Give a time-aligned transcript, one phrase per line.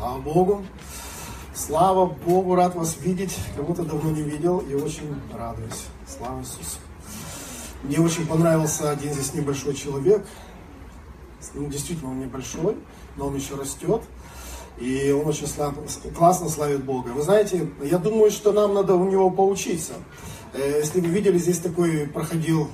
[0.00, 0.64] Слава Богу.
[1.52, 3.36] Слава Богу, рад вас видеть.
[3.54, 5.88] Кого-то давно не видел и очень радуюсь.
[6.06, 6.78] Слава Иисусу.
[7.82, 10.24] Мне очень понравился один здесь небольшой человек.
[11.52, 12.78] Ну, действительно, он небольшой,
[13.18, 14.00] но он еще растет.
[14.78, 15.74] И он очень слав...
[16.16, 17.08] классно славит Бога.
[17.08, 19.92] Вы знаете, я думаю, что нам надо у него поучиться.
[20.54, 22.70] Э, если вы видели, здесь такой проходил,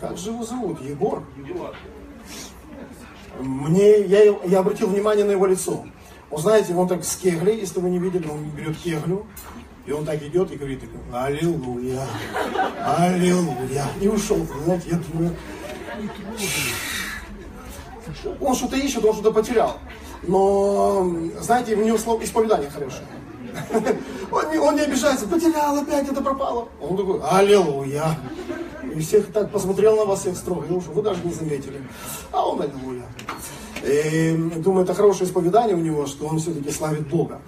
[0.00, 0.80] как же его зовут?
[0.80, 1.22] Егор?
[3.38, 5.84] Мне, я, я обратил внимание на его лицо.
[6.32, 9.26] Он, знаете, он так с кеглей, если вы не видели, он берет кеглю,
[9.84, 10.80] и он так идет и говорит,
[11.12, 12.06] аллилуйя,
[12.82, 13.84] аллилуйя.
[14.00, 15.36] И ушел, знаете, я думаю,
[18.40, 19.78] он что-то ищет, он что-то потерял.
[20.22, 21.06] Но,
[21.40, 23.04] знаете, у него слово исповедание хорошее.
[24.30, 26.68] Он не, он не обижается, потерял опять, это пропало.
[26.80, 28.18] Он такой, аллилуйя.
[28.94, 31.82] И всех так посмотрел на вас, всех строго, и вы даже не заметили.
[32.30, 33.04] А он аллилуйя.
[33.84, 37.40] И, думаю, это хорошее исповедание у него, что он все-таки славит Бога.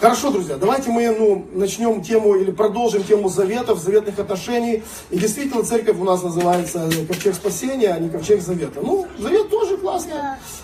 [0.00, 4.82] Хорошо, друзья, давайте мы ну, начнем тему или продолжим тему заветов, заветных отношений.
[5.10, 8.80] И действительно, церковь у нас называется Ковчег спасения, а не Ковчег завета.
[8.82, 10.14] Ну, завет тоже классный,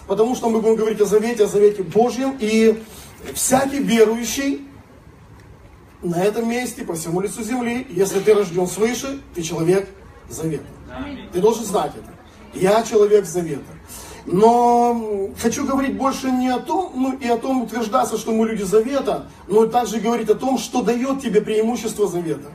[0.06, 2.36] потому что мы будем говорить о завете, о завете Божьем.
[2.40, 2.82] И
[3.34, 4.66] всякий верующий
[6.02, 9.88] на этом месте, по всему лицу земли, если ты рожден свыше, ты человек
[10.28, 10.64] завета.
[11.32, 12.10] Ты должен знать это.
[12.54, 13.77] Я человек завета.
[14.30, 18.62] Но хочу говорить больше не о том, ну и о том утверждаться, что мы люди
[18.62, 22.48] завета, но также говорить о том, что дает тебе преимущество завета.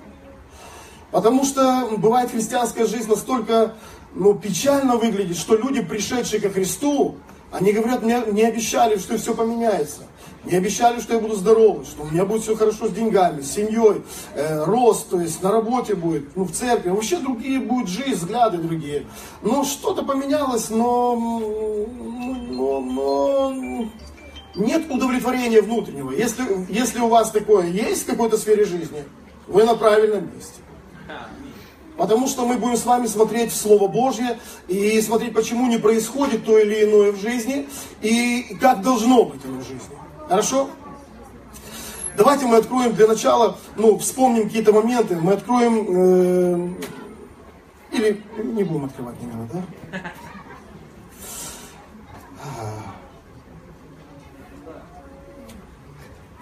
[1.10, 3.74] Потому что бывает христианская жизнь настолько
[4.14, 7.16] ну, печально выглядит, что люди, пришедшие ко Христу,
[7.52, 10.02] они говорят, мне не обещали, что все поменяется.
[10.46, 13.52] Не обещали, что я буду здоровый, что у меня будет все хорошо с деньгами, с
[13.52, 14.04] семьей,
[14.36, 16.90] э, рост, то есть на работе будет, ну, в церкви.
[16.90, 19.06] Вообще другие будут жизнь, взгляды другие.
[19.42, 23.54] Ну, что-то поменялось, но, но, но
[24.56, 26.12] нет удовлетворения внутреннего.
[26.12, 29.06] Если, если у вас такое есть в какой-то сфере жизни,
[29.48, 30.60] вы на правильном месте.
[31.96, 36.44] Потому что мы будем с вами смотреть в Слово Божье и смотреть, почему не происходит
[36.44, 37.68] то или иное в жизни
[38.02, 40.03] и как должно быть оно в жизни.
[40.28, 40.70] Хорошо?
[42.16, 45.16] Давайте мы откроем для начала, ну, вспомним какие-то моменты.
[45.16, 46.76] Мы откроем,
[47.92, 49.64] э, или не будем открывать немного, да?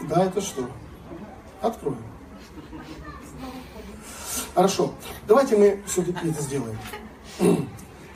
[0.09, 0.67] Да, это что?
[1.61, 2.03] Откроем.
[4.53, 4.93] Хорошо.
[5.27, 6.77] Давайте мы все-таки это сделаем.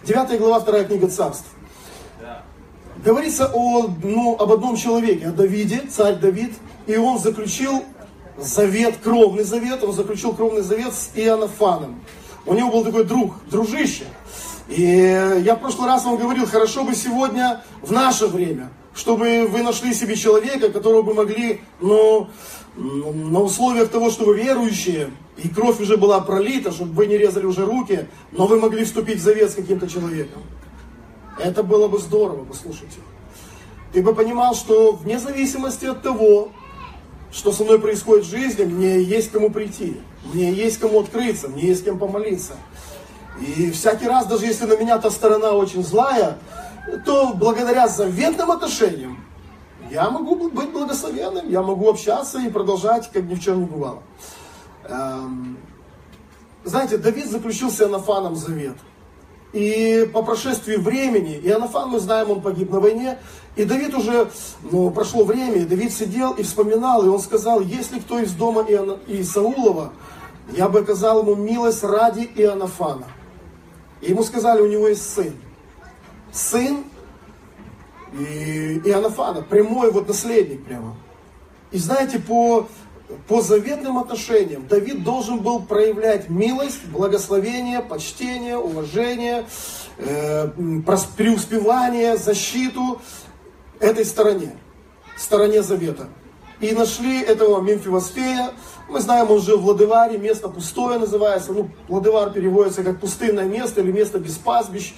[0.03, 1.47] Девятая глава, вторая книга царств.
[3.03, 6.53] Говорится о, ну, об одном человеке, о Давиде, царь Давид,
[6.87, 7.83] и он заключил
[8.37, 12.01] завет, кровный завет, он заключил кровный завет с Иоаннафаном.
[12.45, 14.05] У него был такой друг, дружище.
[14.69, 19.61] И я в прошлый раз вам говорил, хорошо бы сегодня, в наше время, чтобы вы
[19.61, 22.27] нашли себе человека, которого бы могли, ну,
[22.75, 27.45] на условиях того, что вы верующие, и кровь уже была пролита, чтобы вы не резали
[27.45, 30.41] уже руки, но вы могли вступить в завет с каким-то человеком.
[31.37, 32.99] Это было бы здорово, послушайте.
[33.93, 36.49] Ты бы понимал, что вне зависимости от того,
[37.31, 39.99] что со мной происходит в жизни, мне есть кому прийти,
[40.33, 42.53] мне есть кому открыться, мне есть кем помолиться.
[43.39, 46.37] И всякий раз, даже если на меня та сторона очень злая,
[47.05, 49.25] то благодаря заветным отношениям
[49.91, 54.01] я могу быть благословенным, я могу общаться и продолжать, как ни в чем не бывало.
[54.85, 55.57] Эм,
[56.63, 58.77] знаете, Давид заключил с Иоаннафаном завет.
[59.55, 63.17] И по прошествии времени, Иоаннафан, мы знаем, он погиб на войне,
[63.55, 64.29] и Давид уже,
[64.69, 68.65] ну, прошло время, и Давид сидел и вспоминал, и он сказал, если кто из дома
[68.67, 69.93] Иоанна, Исаулова,
[70.49, 73.05] я бы оказал ему милость ради Иоаннафана.
[74.01, 75.33] И ему сказали, у него есть сын.
[76.33, 76.83] Сын
[78.11, 80.97] и Иоаннафана, прямой вот наследник прямо.
[81.71, 82.67] И знаете, по
[83.27, 89.45] по заветным отношениям Давид должен был проявлять милость, благословение, почтение, уважение,
[89.97, 90.49] э,
[91.17, 93.01] преуспевание, защиту
[93.79, 94.55] этой стороне,
[95.17, 96.07] стороне завета.
[96.61, 98.51] И нашли этого Мемфивоспея.
[98.89, 101.51] Мы знаем, он жил в Ладываре, место пустое называется.
[101.51, 104.93] Ну, Ладывар переводится как пустынное место или место без пастбищ.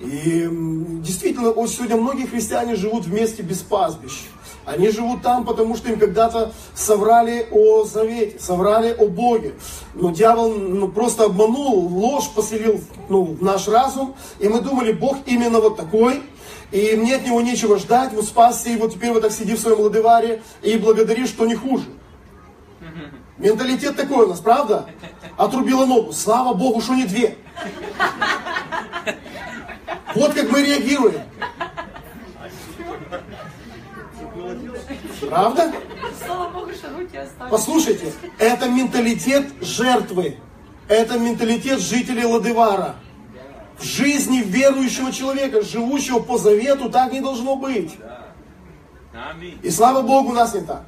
[0.00, 4.24] И действительно, сегодня многие христиане живут в месте без пастбищ.
[4.66, 9.54] Они живут там, потому что им когда-то соврали о завете, соврали о Боге.
[9.94, 15.18] Но дьявол ну, просто обманул, ложь поселил ну, в наш разум, и мы думали, Бог
[15.26, 16.22] именно вот такой,
[16.72, 19.60] и мне от него нечего ждать, вот спасся, и вот теперь вот так сиди в
[19.60, 21.84] своем ладываре и благодари, что не хуже.
[23.36, 24.86] Менталитет такой у нас, правда?
[25.36, 26.12] Отрубила ногу.
[26.12, 27.36] Слава Богу, что не две.
[30.14, 31.20] Вот как мы реагируем.
[35.28, 35.72] Правда?
[36.24, 37.50] Слава Богу, что руки остались.
[37.50, 40.38] Послушайте, это менталитет жертвы.
[40.88, 42.96] Это менталитет жителей Ладывара.
[43.78, 47.96] В жизни верующего человека, живущего по завету, так не должно быть.
[49.62, 50.84] И слава Богу, у нас не так.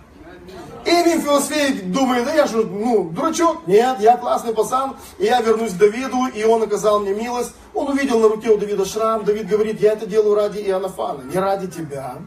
[0.84, 3.66] И Мимфилосфей думает, да я же, ну, дурачок.
[3.66, 7.52] Нет, я классный пацан, и я вернусь к Давиду, и он оказал мне милость.
[7.74, 9.24] Он увидел на руке у Давида шрам.
[9.24, 12.18] Давид говорит, я это делаю ради Иоаннафана, не ради тебя,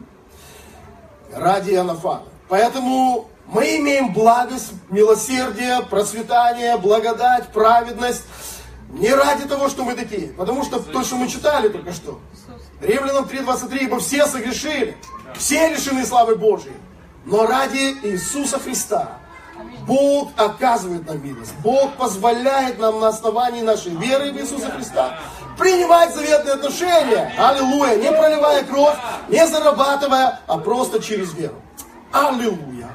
[1.34, 2.24] ради Иоаннафана.
[2.48, 8.22] Поэтому мы имеем благость, милосердие, процветание, благодать, праведность.
[8.90, 10.28] Не ради того, что мы такие.
[10.28, 12.20] Потому что то, что мы читали только что.
[12.80, 14.96] Римлянам 3.23, ибо все согрешили.
[15.36, 16.76] Все лишены славы Божьей.
[17.24, 19.20] Но ради Иисуса Христа
[19.86, 21.52] Бог оказывает нам милость.
[21.62, 25.18] Бог позволяет нам на основании нашей веры в Иисуса Христа
[25.60, 27.32] принимать заветные отношения.
[27.38, 27.96] Аллилуйя.
[27.96, 28.96] Не проливая кровь,
[29.28, 31.54] не зарабатывая, а просто через веру.
[32.10, 32.90] Аллилуйя.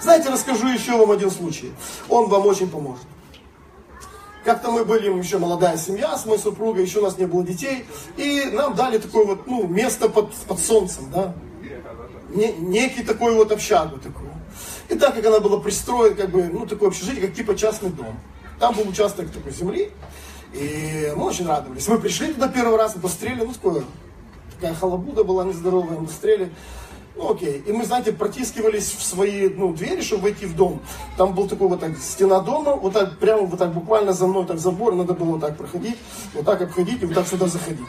[0.00, 1.72] Знаете, расскажу еще вам один случай.
[2.08, 3.04] Он вам очень поможет.
[4.44, 7.84] Как-то мы были еще молодая семья с моей супругой, еще у нас не было детей,
[8.16, 11.34] и нам дали такое вот, ну, место под, под солнцем, да,
[12.30, 14.30] не, некий такой вот общагу такую.
[14.88, 18.18] И так как она была пристроена, как бы, ну, такое общежитие, как типа частный дом.
[18.58, 19.90] Там был участок такой земли,
[20.52, 21.86] и мы очень радовались.
[21.88, 23.84] Мы пришли туда первый раз, мы посмотрели, ну, такое,
[24.54, 26.08] такая халабуда была нездоровая, мы
[27.16, 27.62] ну окей.
[27.66, 30.80] И мы, знаете, протискивались в свои ну, двери, чтобы войти в дом.
[31.16, 34.46] Там был такой вот так стена дома, вот так прямо вот так буквально за мной
[34.46, 35.98] так забор, надо было вот так проходить,
[36.34, 37.88] вот так обходить и вот так сюда заходить.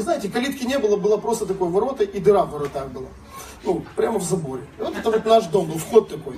[0.00, 3.08] Вы знаете, калитки не было, было просто такое ворота и дыра в воротах была.
[3.64, 4.62] Ну, прямо в заборе.
[4.78, 6.36] Вот это вот наш дом был, вход такой.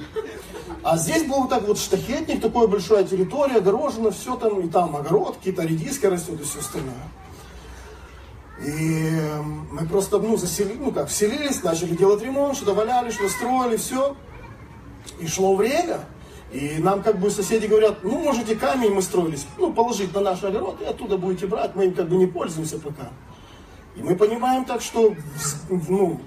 [0.83, 4.97] А здесь был вот так вот штахетник, такая большая территория, огорожена, все там, и там
[4.97, 7.09] огород, какие-то редиски растет и все остальное.
[8.67, 9.21] И
[9.71, 14.17] мы просто, ну, заселили, ну как, вселились, начали делать ремонт, что-то валяли, что строили, все.
[15.21, 16.01] И шло время,
[16.51, 20.43] и нам как бы соседи говорят, ну, можете камень, мы строились, ну, положить на наш
[20.43, 23.13] огород, и оттуда будете брать, мы им как бы не пользуемся пока.
[23.95, 25.15] И мы понимаем так, что,
[25.69, 26.21] ну,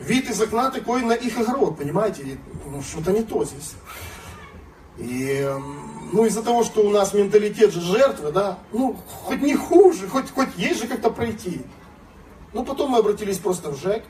[0.00, 3.74] вид из окна такой на их огород, понимаете, ну, что-то не то здесь.
[4.98, 5.50] И,
[6.12, 10.30] ну, из-за того, что у нас менталитет же жертвы, да, ну, хоть не хуже, хоть,
[10.30, 11.62] хоть есть же как-то пройти.
[12.52, 14.04] Ну, потом мы обратились просто в ЖЭК,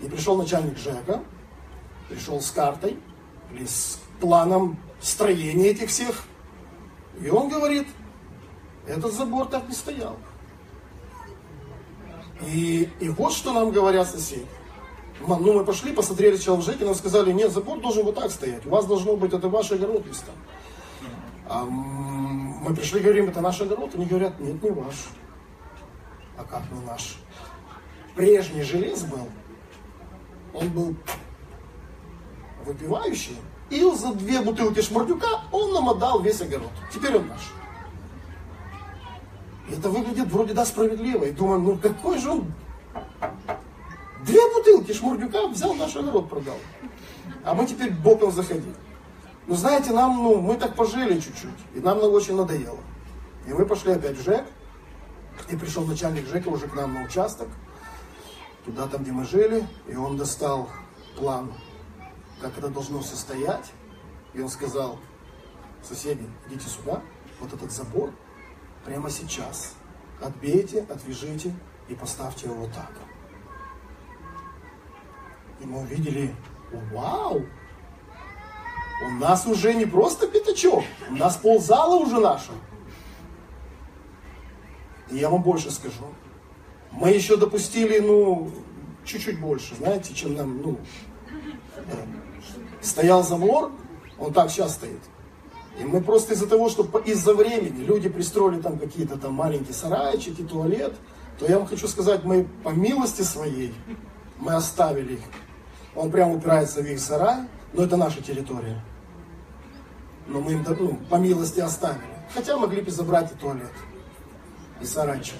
[0.00, 1.22] и пришел начальник ЖЭКа,
[2.08, 2.98] пришел с картой,
[3.52, 6.24] или с планом строения этих всех,
[7.20, 7.86] и он говорит,
[8.86, 10.16] этот забор так не стоял.
[12.42, 14.46] И, и вот что нам говорят соседи.
[15.20, 18.66] Ну, мы пошли, посмотрели ЖЭКе, нам сказали, нет, забор должен вот так стоять.
[18.66, 20.32] У вас должно быть, это ваш огород листа.
[21.48, 23.94] А мы пришли, говорим, это наш огород.
[23.94, 24.94] Они говорят, нет, не ваш.
[26.36, 27.18] А как не наш?
[28.14, 29.28] Прежний желез был.
[30.52, 30.96] Он был
[32.64, 33.36] выпивающий.
[33.70, 36.70] И за две бутылки шмурдюка он нам отдал весь огород.
[36.92, 37.52] Теперь он наш.
[39.70, 41.24] Это выглядит вроде да справедливо.
[41.24, 42.52] И думаем, ну какой же он
[44.26, 46.56] Две бутылки шмурдюка взял, наш огород продал.
[47.44, 48.74] А мы теперь боком заходили.
[49.46, 51.50] Но знаете, нам, ну, мы так пожили чуть-чуть.
[51.74, 52.80] И нам ну, очень надоело.
[53.46, 54.44] И мы пошли опять в ЖЭК.
[55.48, 57.48] И пришел начальник ЖЭКа уже к нам на участок.
[58.64, 59.64] Туда, там, где мы жили.
[59.86, 60.68] И он достал
[61.16, 61.52] план,
[62.40, 63.72] как это должно состоять.
[64.34, 64.98] И он сказал,
[65.88, 67.00] соседи, идите сюда.
[67.40, 68.10] Вот этот забор
[68.86, 69.74] прямо сейчас.
[70.22, 71.52] Отбейте, отвяжите
[71.88, 72.92] и поставьте его вот так.
[75.60, 76.34] И мы увидели,
[76.92, 77.42] вау,
[79.04, 82.52] у нас уже не просто пятачок, у нас ползала уже наша.
[85.10, 86.06] И я вам больше скажу.
[86.92, 88.50] Мы еще допустили, ну,
[89.04, 90.78] чуть-чуть больше, знаете, чем нам, ну,
[91.76, 91.96] да.
[92.80, 93.72] стоял забор,
[94.18, 95.00] он так сейчас стоит.
[95.78, 100.42] И мы просто из-за того, что из-за времени люди пристроили там какие-то там маленькие сарайчики,
[100.42, 100.94] туалет,
[101.38, 103.74] то я вам хочу сказать, мы по милости своей,
[104.38, 105.20] мы оставили их.
[105.94, 107.42] Он прямо упирается в их сарай,
[107.72, 108.80] но это наша территория.
[110.26, 112.16] Но мы им ну, по милости оставили.
[112.34, 113.72] Хотя могли бы забрать и туалет,
[114.80, 115.36] и сарайчик.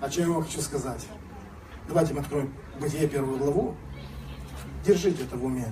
[0.00, 1.06] А что я вам хочу сказать?
[1.86, 3.74] Давайте мы откроем Бытие первую главу.
[4.86, 5.66] Держите это в уме.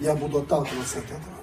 [0.00, 1.35] Я буду отталкиваться от этого.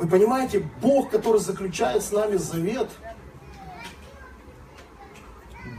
[0.00, 2.88] Вы понимаете, Бог, который заключает с нами завет–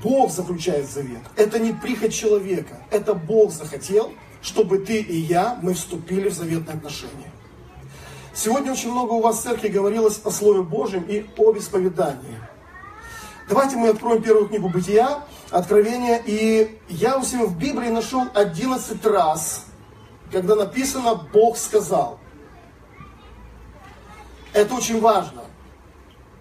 [0.04, 1.22] Бог заключает завет.
[1.36, 2.76] Это не прихоть человека.
[2.90, 4.12] Это Бог захотел,
[4.42, 7.32] чтобы ты и я, мы вступили в заветные отношения.
[8.34, 12.40] Сегодня очень много у вас в церкви говорилось о Слове Божьем и об исповедании.
[13.48, 16.22] Давайте мы откроем первую книгу Бытия, Откровение.
[16.26, 19.66] И я у себя в Библии нашел 11 раз,
[20.32, 22.20] когда написано «Бог сказал».
[24.54, 25.44] Это очень важно.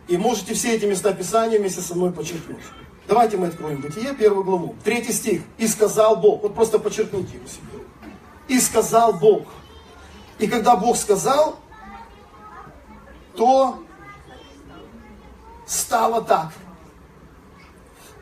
[0.08, 2.62] И можете все эти места Писания вместе со мной подчеркнуть.
[3.06, 4.76] Давайте мы откроем Бытие, первую главу.
[4.84, 5.42] Третий стих.
[5.58, 6.42] «И сказал Бог».
[6.42, 7.84] Вот просто подчеркните его себе.
[8.48, 9.48] «И сказал Бог».
[10.38, 11.58] И когда Бог сказал,
[13.36, 13.84] то
[15.66, 16.52] стало так.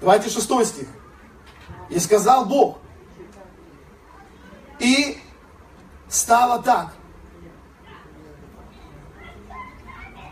[0.00, 0.88] Давайте шестой стих.
[1.90, 2.78] И сказал Бог.
[4.78, 5.18] И
[6.08, 6.94] стало так.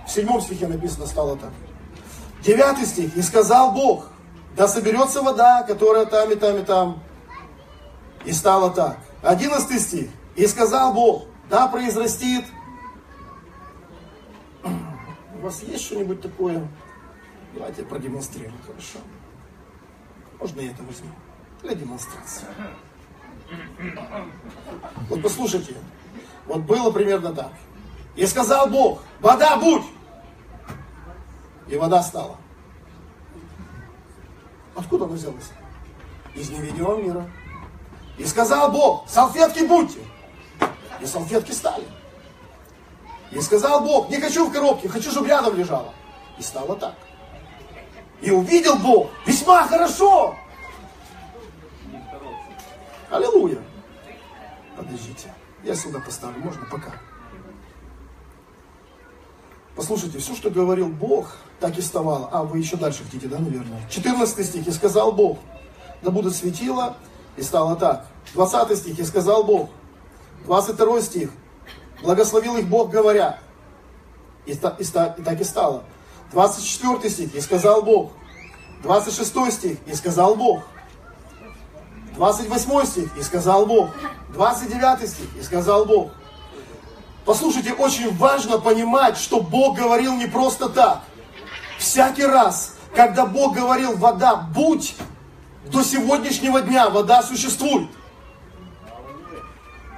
[0.06, 1.50] В седьмом стихе написано стало так.
[2.42, 3.16] Девятый стих.
[3.16, 4.06] И сказал Бог,
[4.56, 7.02] да соберется вода, которая там и там и там.
[8.24, 8.98] И стало так.
[9.22, 10.10] Одиннадцатый стих.
[10.36, 12.44] И сказал Бог, да произрастит.
[14.64, 16.66] У вас есть что-нибудь такое?
[17.54, 18.98] Давайте продемонстрируем, хорошо.
[20.38, 21.10] Можно я это возьму?
[21.62, 22.46] Для демонстрации.
[25.08, 25.74] Вот послушайте.
[26.46, 27.52] Вот было примерно так.
[28.14, 29.82] И сказал Бог, вода будь!
[31.68, 32.36] И вода стала.
[34.74, 35.50] Откуда она взялась?
[36.34, 37.30] Из невидимого мира.
[38.18, 40.00] И сказал Бог, салфетки будьте.
[41.00, 41.84] И салфетки стали.
[43.30, 45.92] И сказал Бог, не хочу в коробке, хочу, чтобы рядом лежала.
[46.38, 46.94] И стало так.
[48.20, 50.36] И увидел Бог, весьма хорошо.
[53.10, 53.62] Аллилуйя.
[54.76, 55.32] Подождите,
[55.64, 56.92] я сюда поставлю, можно пока.
[59.74, 62.28] Послушайте, все, что говорил Бог, так и вставало.
[62.32, 63.80] А, вы еще дальше хотите, да, наверное?
[63.88, 64.66] 14 стих.
[64.66, 65.38] И сказал Бог,
[66.02, 66.96] да будут светило,
[67.36, 68.06] и стало так.
[68.34, 68.98] 20 стих.
[68.98, 69.70] И сказал Бог.
[70.44, 71.30] 22 стих.
[72.02, 73.38] Благословил их Бог, говоря.
[74.46, 75.84] И, и, и так и стало.
[76.32, 77.34] 24 стих.
[77.34, 78.12] И сказал Бог.
[78.82, 79.78] 26 стих.
[79.86, 80.62] И сказал Бог.
[82.16, 83.16] 28 стих.
[83.16, 83.90] И сказал Бог.
[84.34, 85.36] 29 стих.
[85.36, 86.10] И сказал Бог.
[87.24, 91.02] Послушайте, очень важно понимать, что Бог говорил не просто так.
[91.78, 94.96] Всякий раз, когда Бог говорил «вода, будь»,
[95.70, 97.88] до сегодняшнего дня вода существует.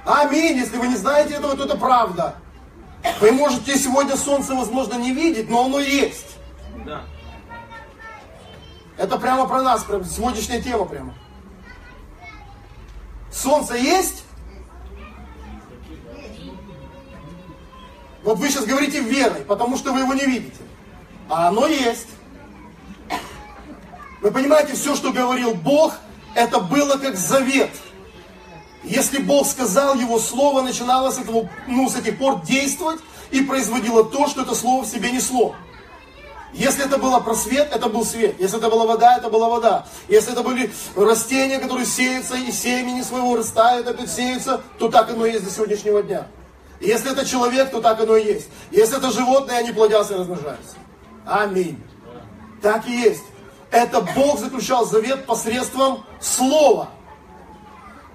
[0.05, 0.57] Аминь.
[0.57, 2.35] Если вы не знаете этого, то это правда.
[3.21, 6.37] Вы можете сегодня солнце, возможно, не видеть, но оно есть.
[6.85, 7.03] Да.
[8.97, 11.13] Это прямо про нас, прям сегодняшняя тема прямо.
[13.31, 14.23] Солнце есть?
[18.23, 20.61] Вот вы сейчас говорите верой, потому что вы его не видите.
[21.29, 22.07] А оно есть.
[24.21, 25.93] Вы понимаете, все, что говорил Бог,
[26.35, 27.69] это было как завет.
[28.83, 32.99] Если Бог сказал, Его Слово начинало с, этого, ну, с этих пор действовать
[33.31, 35.55] и производило то, что это Слово в себе несло.
[36.51, 38.35] Если это было просвет, это был свет.
[38.39, 39.85] Если это была вода, это была вода.
[40.07, 45.27] Если это были растения, которые сеются и семени своего растают, опять сеются, то так оно
[45.27, 46.25] и есть до сегодняшнего дня.
[46.79, 48.47] Если это человек, то так оно и есть.
[48.71, 50.75] Если это животные, они плодятся и размножаются.
[51.29, 51.81] Аминь.
[52.61, 53.23] Так и есть.
[53.71, 56.89] Это Бог заключал завет посредством Слова.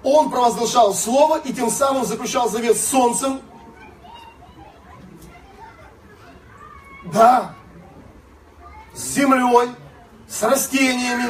[0.03, 3.41] Он провозглашал Слово и тем самым заключал завет с Солнцем.
[7.05, 7.55] Да.
[8.93, 9.69] С землей,
[10.27, 11.29] с растениями,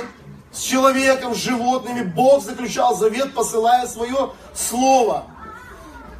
[0.51, 2.01] с человеком, с животными.
[2.01, 5.25] Бог заключал завет, посылая свое Слово.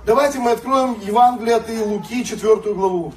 [0.06, 3.14] Давайте мы откроем Евангелие от Луки, 4 главу.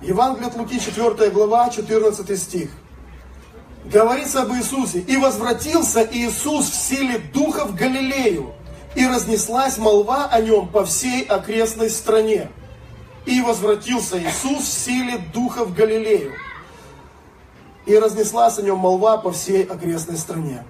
[0.00, 2.70] Евангелие от Луки, 4 глава, 14 стих.
[3.84, 5.00] Говорится об Иисусе.
[5.00, 8.52] «И возвратился Иисус в силе Духа в Галилею,
[8.94, 12.50] и разнеслась молва о нем по всей окрестной стране.
[13.26, 16.34] И возвратился Иисус в силе Духа в Галилею,
[17.86, 20.64] и разнеслась о нем молва по всей окрестной стране».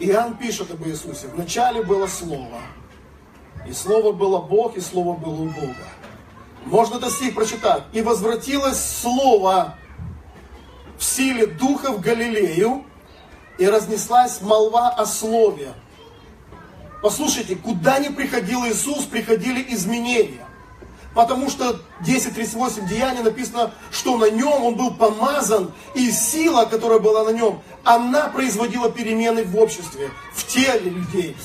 [0.00, 1.26] Иоанн пишет об Иисусе.
[1.28, 2.60] Вначале было Слово.
[3.68, 5.84] И Слово было Бог, и Слово было у Бога.
[6.64, 7.84] Можно этот стих прочитать.
[7.92, 9.76] И возвратилось Слово
[10.96, 12.84] в силе Духа в Галилею,
[13.58, 15.74] и разнеслась молва о Слове.
[17.02, 20.46] Послушайте, куда не приходил Иисус, приходили изменения.
[21.14, 27.24] Потому что 10.38 Деяния написано, что на нем он был помазан, и сила, которая была
[27.24, 31.36] на нем, она производила перемены в обществе, в теле людей,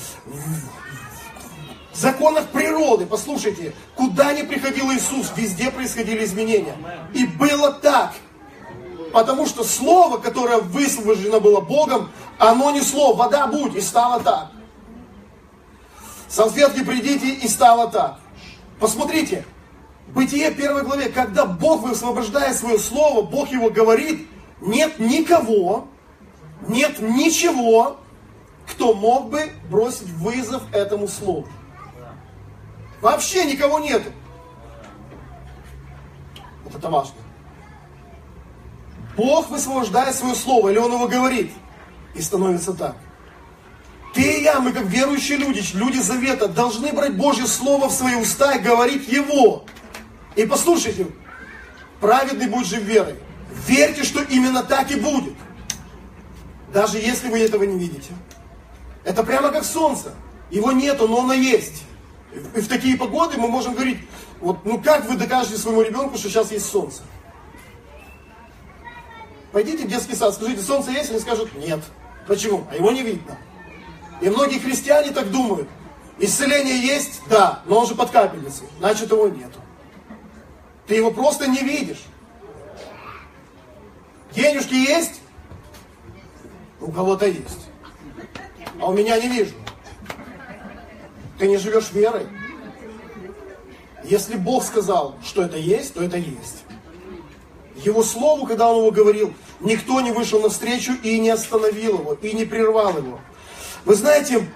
[1.96, 3.06] законах природы.
[3.06, 6.76] Послушайте, куда ни приходил Иисус, везде происходили изменения.
[7.14, 8.14] И было так.
[9.12, 14.50] Потому что слово, которое высвобождено было Богом, оно не слово, вода будь, и стало так.
[16.28, 18.18] Салфетки придите, и стало так.
[18.80, 19.44] Посмотрите,
[20.08, 24.28] Бытие первой главе, когда Бог высвобождает свое слово, Бог его говорит,
[24.60, 25.88] нет никого,
[26.68, 27.96] нет ничего,
[28.66, 31.48] кто мог бы бросить вызов этому слову.
[33.04, 34.10] Вообще никого нету.
[36.74, 37.16] Это важно.
[39.14, 41.52] Бог высвобождает свое слово, или Он его говорит,
[42.14, 42.96] и становится так.
[44.14, 48.14] Ты и я, мы как верующие люди, люди завета, должны брать Божье Слово в свои
[48.14, 49.66] уста и говорить Его.
[50.34, 51.08] И послушайте,
[52.00, 53.16] праведный будет жив верой.
[53.66, 55.34] Верьте, что именно так и будет.
[56.72, 58.14] Даже если вы этого не видите.
[59.04, 60.14] Это прямо как солнце.
[60.50, 61.84] Его нету, но оно есть.
[62.34, 63.98] И в такие погоды мы можем говорить,
[64.40, 67.02] вот, ну как вы докажете своему ребенку, что сейчас есть солнце?
[69.52, 71.10] Пойдите в детский сад, скажите, солнце есть?
[71.10, 71.80] Они скажут, нет.
[72.26, 72.66] Почему?
[72.70, 73.38] А его не видно.
[74.20, 75.68] И многие христиане так думают.
[76.18, 77.22] Исцеление есть?
[77.28, 79.60] Да, но он же под капельницей, значит его нету.
[80.86, 82.02] Ты его просто не видишь.
[84.34, 85.20] Денежки есть?
[86.80, 87.68] У кого-то есть.
[88.80, 89.54] А у меня не вижу.
[91.38, 92.26] Ты не живешь верой.
[94.04, 96.64] Если Бог сказал, что это есть, то это есть.
[97.76, 102.32] Его слову, когда он его говорил, никто не вышел навстречу и не остановил его, и
[102.32, 103.20] не прервал его.
[103.84, 104.46] Вы знаете,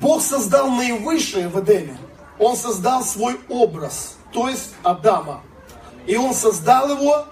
[0.00, 1.96] Бог создал наивысшее в Эдеме.
[2.38, 5.42] Он создал свой образ, то есть Адама.
[6.06, 7.26] И он создал его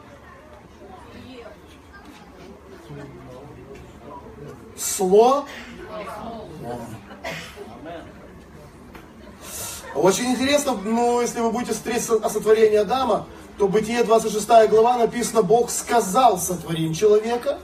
[4.81, 5.47] Сло.
[9.95, 13.27] Очень интересно, ну, если вы будете смотреть о сотворении Адама,
[13.59, 17.59] то Бытие 26 глава написано, Бог сказал сотворим человека.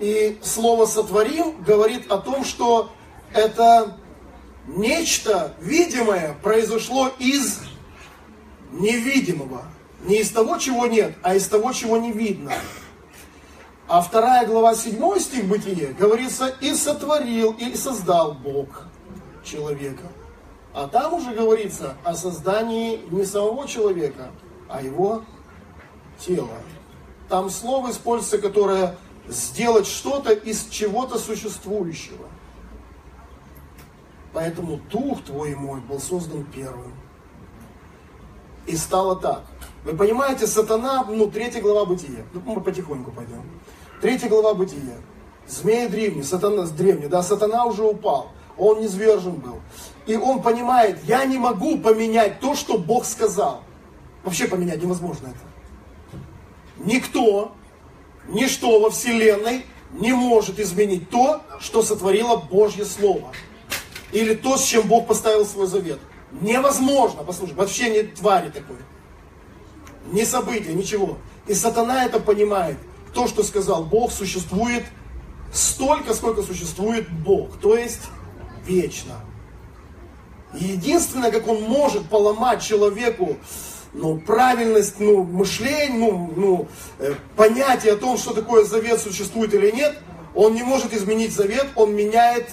[0.00, 2.90] И слово сотворим говорит о том, что
[3.32, 3.96] это
[4.66, 7.60] нечто видимое произошло из
[8.72, 9.62] невидимого.
[10.04, 12.52] Не из того, чего нет, а из того, чего не видно.
[13.92, 18.86] А вторая глава, седьмой стих Бытие, говорится, и сотворил, и создал Бог
[19.44, 20.04] человека.
[20.72, 24.30] А там уже говорится о создании не самого человека,
[24.66, 25.24] а его
[26.18, 26.56] тела.
[27.28, 28.96] Там слово используется, которое
[29.28, 32.28] сделать что-то из чего-то существующего.
[34.32, 36.94] Поэтому дух твой мой был создан первым.
[38.66, 39.42] И стало так.
[39.84, 42.24] Вы понимаете, сатана, ну, третья глава бытия.
[42.32, 43.42] Ну, мы потихоньку пойдем.
[44.02, 44.96] Третья глава Бытия.
[45.46, 49.60] Змеи древний, сатана, древний, да, сатана уже упал, он не звержен был.
[50.06, 53.62] И он понимает, я не могу поменять то, что Бог сказал.
[54.24, 56.18] Вообще поменять невозможно это.
[56.84, 57.52] Никто,
[58.26, 63.30] ничто во Вселенной не может изменить то, что сотворило Божье Слово.
[64.10, 66.00] Или то, с чем Бог поставил свой завет.
[66.40, 68.78] Невозможно, послушай, вообще не твари такой.
[70.06, 71.18] Не события, ничего.
[71.46, 72.78] И сатана это понимает
[73.14, 74.84] то, что сказал Бог, существует
[75.52, 78.02] столько, сколько существует Бог, то есть
[78.66, 79.20] вечно.
[80.54, 83.36] Единственное, как он может поломать человеку
[83.94, 89.70] ну, правильность ну, мышления, ну, ну, э, понятие о том, что такое завет существует или
[89.70, 89.98] нет,
[90.34, 92.48] он не может изменить завет, он меняет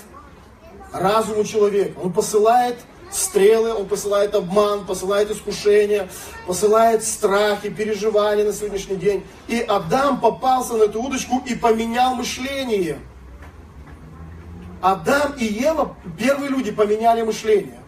[0.92, 2.00] разум у человека.
[2.00, 2.78] Он посылает
[3.12, 6.10] стрелы, он посылает обман, посылает искушения,
[6.48, 9.24] посылает страхи, переживания на сегодняшний день.
[9.48, 13.00] И Адам попался на эту удочку и поменял мышление.
[14.82, 17.80] Адам и Ева, первые люди, поменяли мышление.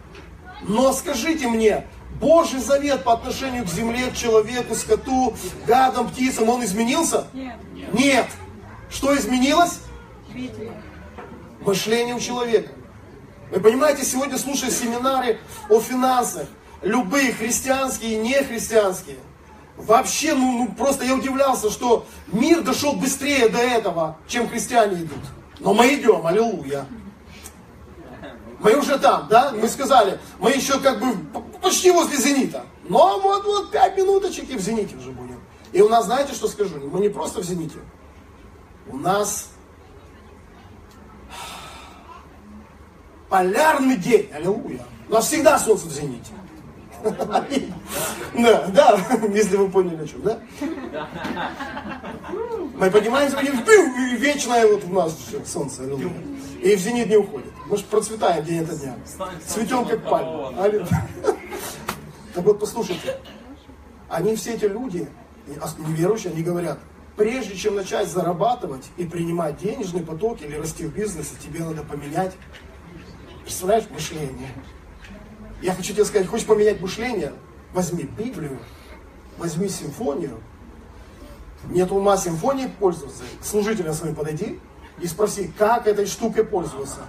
[0.62, 1.86] Но скажите мне,
[2.20, 5.34] Божий завет по отношению к земле, к человеку, скоту,
[5.66, 7.26] гадам, птицам, он изменился?
[7.32, 7.56] Нет.
[7.92, 8.26] Нет.
[8.90, 9.80] Что изменилось?
[11.60, 12.70] Мышление у человека.
[13.52, 15.38] Вы понимаете, сегодня слушая семинары
[15.68, 16.46] о финансах,
[16.80, 19.18] любые христианские и нехристианские,
[19.76, 25.18] вообще, ну, ну просто я удивлялся, что мир дошел быстрее до этого, чем христиане идут.
[25.60, 26.86] Но мы идем, аллилуйя.
[28.60, 29.52] Мы уже там, да?
[29.54, 31.14] Мы сказали, мы еще как бы
[31.60, 32.64] почти возле «Зенита».
[32.88, 35.38] Но вот, вот пять минуточек и в «Зените» уже будем.
[35.72, 36.76] И у нас, знаете, что скажу?
[36.90, 37.80] Мы не просто в «Зените».
[38.88, 39.51] У нас
[43.32, 44.84] Полярный день, аллилуйя.
[45.08, 46.32] У нас всегда солнце в зените.
[47.02, 49.00] Да, да,
[49.32, 50.38] если вы поняли о чем, да?
[52.76, 55.16] Мы поднимаемся, и вечное вот у нас
[55.46, 56.12] солнце, аллилуйя.
[56.62, 57.50] И в зенит не уходит.
[57.70, 58.96] Мы же процветаем день ото дня.
[59.46, 60.52] Цветем как пальма.
[62.34, 63.16] Так вот, послушайте.
[64.10, 65.08] Они все эти люди,
[65.78, 66.78] неверующие, они говорят,
[67.16, 72.32] прежде чем начать зарабатывать и принимать денежный поток или расти в бизнесе, тебе надо поменять
[73.42, 74.48] Представляешь, мышление.
[75.60, 77.32] Я хочу тебе сказать, хочешь поменять мышление?
[77.72, 78.58] Возьми Библию,
[79.38, 80.40] возьми симфонию.
[81.70, 83.22] Нет ума симфонией пользоваться.
[83.40, 84.58] К служителям своим подойди
[85.00, 87.00] и спроси, как этой штукой пользоваться.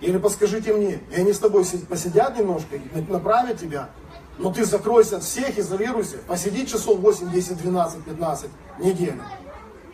[0.00, 3.90] Или подскажите мне, и они с тобой посидят немножко, направят тебя,
[4.38, 9.22] но ты закройся от всех, изолируйся, посиди часов 8, 10, 12, 15 неделю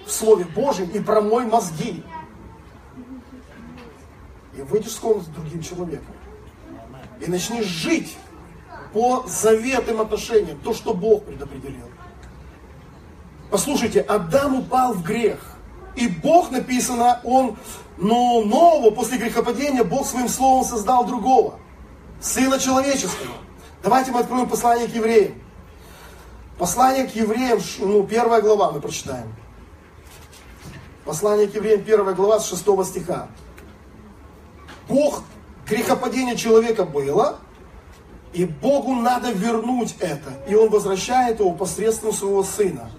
[0.06, 2.02] в Слове Божьем и промой мозги.
[4.58, 6.14] И выйдешь с комнаты другим человеком.
[7.20, 8.16] И начни жить
[8.92, 11.88] по заветным отношениям, то, что Бог предопределил.
[13.52, 15.54] Послушайте, Адам упал в грех.
[15.94, 17.56] И Бог, написано, он,
[17.98, 21.60] но нового, после грехопадения, Бог своим словом создал другого.
[22.20, 23.34] Сына человеческого.
[23.84, 25.34] Давайте мы откроем послание к евреям.
[26.58, 29.32] Послание к евреям, ну, первая глава мы прочитаем.
[31.04, 33.28] Послание к евреям, первая глава, с 6 стиха.
[34.88, 35.22] Бог,
[35.66, 37.38] грехопадение человека было,
[38.32, 40.32] и Богу надо вернуть это.
[40.48, 42.90] И Он возвращает его посредством своего Сына.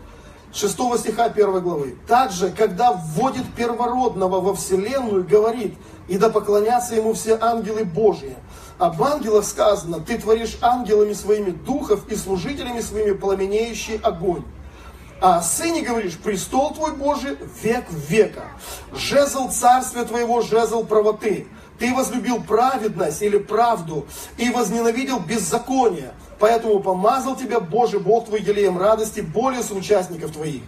[0.52, 1.95] 6 стиха 1 главы.
[2.08, 5.75] Также, когда вводит первородного во вселенную, говорит,
[6.08, 8.36] и да поклонятся ему все ангелы Божьи.
[8.80, 14.43] Об ангелах сказано, ты творишь ангелами своими духов и служителями своими пламенеющий огонь.
[15.21, 18.45] А о сыне говоришь, престол твой Божий век века.
[18.93, 21.47] Жезл царствия твоего, жезл правоты.
[21.79, 24.05] Ты возлюбил праведность или правду
[24.37, 26.11] и возненавидел беззаконие.
[26.37, 30.61] Поэтому помазал тебя Божий Бог твой елеем радости более соучастников твоих.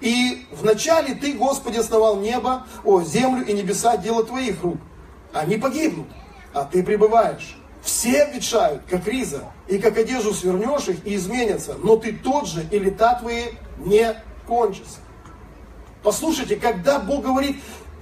[0.00, 4.78] И вначале ты, Господи, основал небо, о, землю и небеса, дело твоих рук.
[5.32, 6.08] Они погибнут,
[6.54, 7.58] а ты пребываешь.
[7.82, 12.66] Все ветшают, как риза, и как одежду свернешь их и изменятся, но ты тот же,
[12.70, 13.44] и лета твои
[13.78, 14.14] не
[14.46, 14.98] кончатся.
[16.02, 17.56] Послушайте, когда Бог говорит,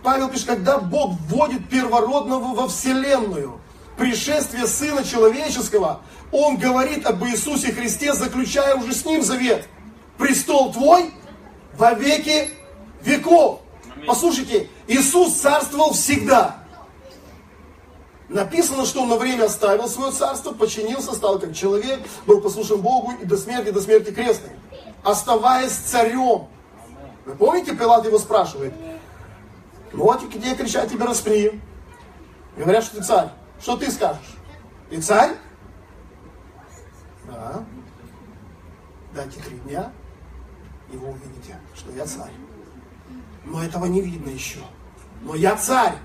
[0.05, 3.59] Павел пишет, когда Бог вводит первородного во вселенную,
[3.97, 9.67] пришествие Сына Человеческого, Он говорит об Иисусе Христе, заключая уже с Ним завет.
[10.19, 11.11] Престол твой
[11.79, 12.51] во веки
[13.03, 13.61] веков.
[14.07, 16.59] Послушайте, Иисус царствовал всегда.
[18.29, 23.15] Написано, что он на время оставил свое царство, подчинился, стал как человек, был послушен Богу
[23.23, 24.51] и до смерти, до смерти крестной.
[25.03, 26.49] Оставаясь царем.
[27.25, 28.75] Вы помните, Пилат его спрашивает,
[29.97, 31.61] вот где кричат тебе распри.
[32.57, 33.29] Говорят, что ты царь.
[33.61, 34.37] Что ты скажешь?
[34.91, 35.37] Ты царь?
[37.27, 37.65] Да.
[39.15, 39.93] Дайте три дня,
[40.93, 42.33] и вы увидите, что я царь.
[43.45, 44.61] Но этого не видно еще.
[45.23, 45.97] Но я царь.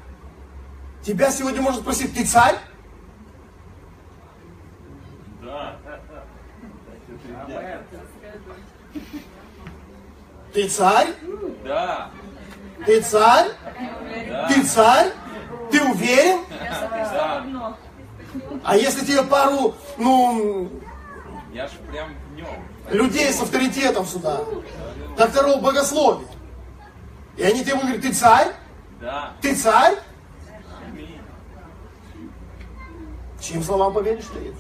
[1.02, 2.58] Тебя сегодня может спросить, ты царь?
[5.42, 5.80] Да.
[10.54, 11.16] Ты царь?
[11.64, 12.12] Да.
[12.86, 13.52] Ты царь?
[14.48, 15.12] Ты царь?
[15.72, 16.40] Ты уверен?
[18.64, 20.70] А если тебе пару, ну...
[21.54, 22.48] Я ж прям в нем.
[22.92, 24.42] Людей с авторитетом сюда,
[25.18, 26.28] докторов богословия.
[27.38, 28.54] И они тебе говорят, ты царь?
[29.02, 29.34] Да.
[29.42, 29.98] Ты царь?
[33.40, 34.54] Чьим словам поверишь ты?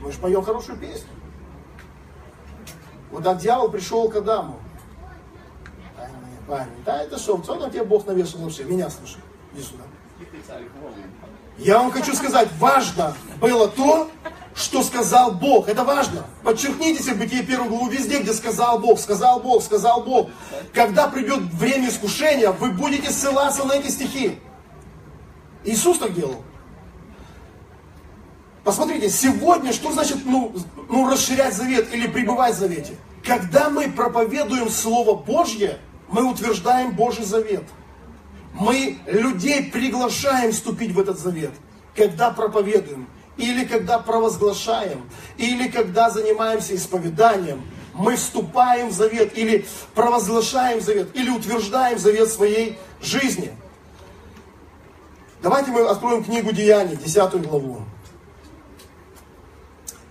[0.00, 1.08] Мы же поем хорошую песню.
[3.10, 4.60] Вот так дьявол пришел к Адаму.
[6.46, 8.64] Парень, да это что, что там тебе Бог навешал вообще?
[8.64, 9.18] Меня слушай,
[9.52, 9.84] иди сюда.
[11.58, 14.10] Я вам хочу сказать, важно было то,
[14.54, 15.68] что сказал Бог.
[15.68, 16.24] Это важно.
[16.42, 20.30] Подчеркните себе Бытие первую главу везде, где сказал Бог, сказал Бог, сказал Бог.
[20.72, 24.38] Когда придет время искушения, вы будете ссылаться на эти стихи.
[25.64, 26.42] Иисус так делал.
[28.64, 30.54] Посмотрите, сегодня что значит ну,
[30.88, 32.96] ну, расширять завет или пребывать в завете?
[33.24, 37.64] Когда мы проповедуем Слово Божье, мы утверждаем Божий завет.
[38.54, 41.52] Мы людей приглашаем вступить в этот завет,
[41.94, 47.62] когда проповедуем, или когда провозглашаем, или когда занимаемся исповеданием.
[47.92, 53.52] Мы вступаем в завет, или провозглашаем завет, или утверждаем завет своей жизни.
[55.42, 57.82] Давайте мы откроем книгу Деяний, 10 главу.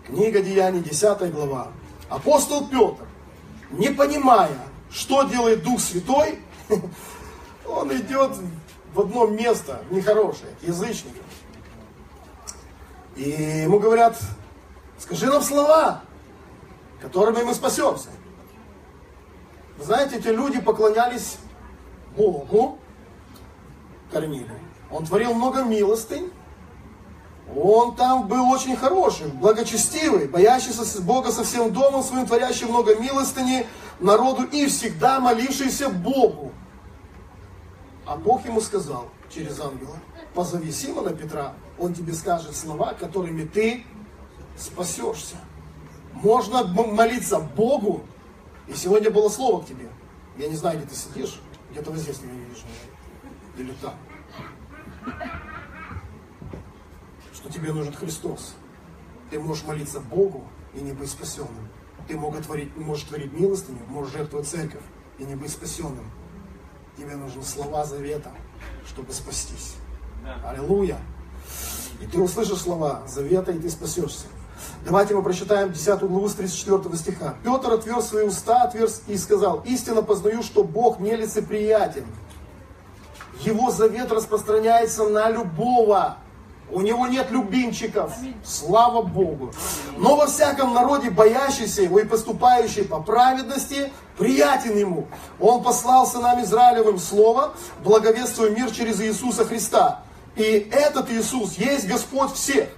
[0.06, 1.70] Книга Деяний, 10 глава.
[2.10, 3.04] Апостол Петр,
[3.72, 4.58] не понимая,
[4.96, 6.40] что делает Дух Святой,
[7.68, 8.32] он идет
[8.94, 11.24] в одно место нехорошее, к язычникам.
[13.18, 13.30] И
[13.64, 14.18] ему говорят,
[14.98, 16.02] скажи нам слова,
[17.02, 18.10] которыми мы спасемся.
[19.78, 21.38] Вы знаете, эти люди поклонялись
[22.16, 22.80] Богу,
[24.12, 24.60] Корнилию.
[24.90, 26.32] Он творил много милостынь,
[27.54, 33.68] он там был очень хороший, благочестивый, боящийся Бога со всем домом своим, творящий много милостыни
[34.00, 36.52] народу и всегда молившийся Богу.
[38.06, 39.98] А Бог ему сказал через ангела,
[40.34, 43.84] позови Симона Петра Он тебе скажет слова, которыми ты
[44.58, 45.36] спасешься.
[46.14, 48.04] Можно молиться Богу,
[48.68, 49.90] и сегодня было слово к тебе.
[50.38, 51.40] Я не знаю, где ты сидишь,
[51.72, 52.66] где-то вот здесь меня не вижу.
[53.58, 53.96] Или там.
[57.34, 58.56] Что тебе нужен Христос.
[59.30, 61.70] Ты можешь молиться Богу и не быть спасенным.
[62.08, 64.84] Ты можешь творить, можешь творить милостыню, можешь жертвовать церковь
[65.18, 66.06] и не быть спасенным.
[66.98, 68.32] Тебе нужны слова завета,
[68.88, 69.76] чтобы спастись.
[70.24, 70.50] Да.
[70.50, 70.98] Аллилуйя.
[72.02, 74.28] И ты услышишь слова завета, и ты спасешься.
[74.86, 77.36] Давайте мы прочитаем 10 главу с 34 стиха.
[77.44, 82.06] Петр отверз свои уста, отверз и сказал, истинно познаю, что Бог нелицеприятен.
[83.42, 86.18] Его завет распространяется на любого.
[86.72, 88.14] У него нет любимчиков.
[88.44, 89.54] Слава Богу.
[89.98, 95.08] Но во всяком народе, боящийся его и поступающий по праведности, приятен ему.
[95.40, 100.02] Он послал сынам Израилевым слово, благовествуя мир через Иисуса Христа.
[100.36, 102.70] И этот Иисус есть Господь всех.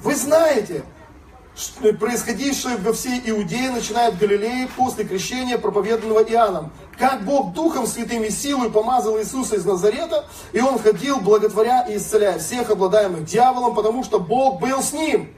[0.00, 0.82] Вы знаете,
[1.98, 6.72] происходившее во всей Иудее, начиная от Галилеи, после крещения, проповеданного Иоанном.
[6.98, 11.96] Как Бог Духом Святым и силой помазал Иисуса из Назарета, и Он ходил, благотворя и
[11.96, 15.34] исцеляя всех, обладаемых дьяволом, потому что Бог был с ним.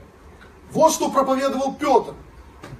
[0.73, 2.15] Вот что проповедовал Петр.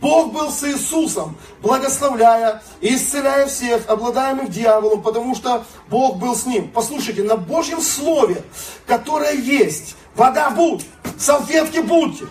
[0.01, 6.45] Бог был с Иисусом, благословляя и исцеляя всех, обладаемых дьяволом, потому что Бог был с
[6.45, 6.73] ним.
[6.73, 8.43] Послушайте, на Божьем Слове,
[8.87, 10.85] которое есть, вода будь,
[11.17, 12.27] салфетки будьте,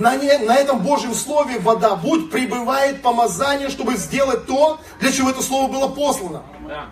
[0.00, 5.30] на, не, на этом Божьем Слове вода будь пребывает помазание, чтобы сделать то, для чего
[5.30, 6.42] это Слово было послано.
[6.66, 6.86] Да.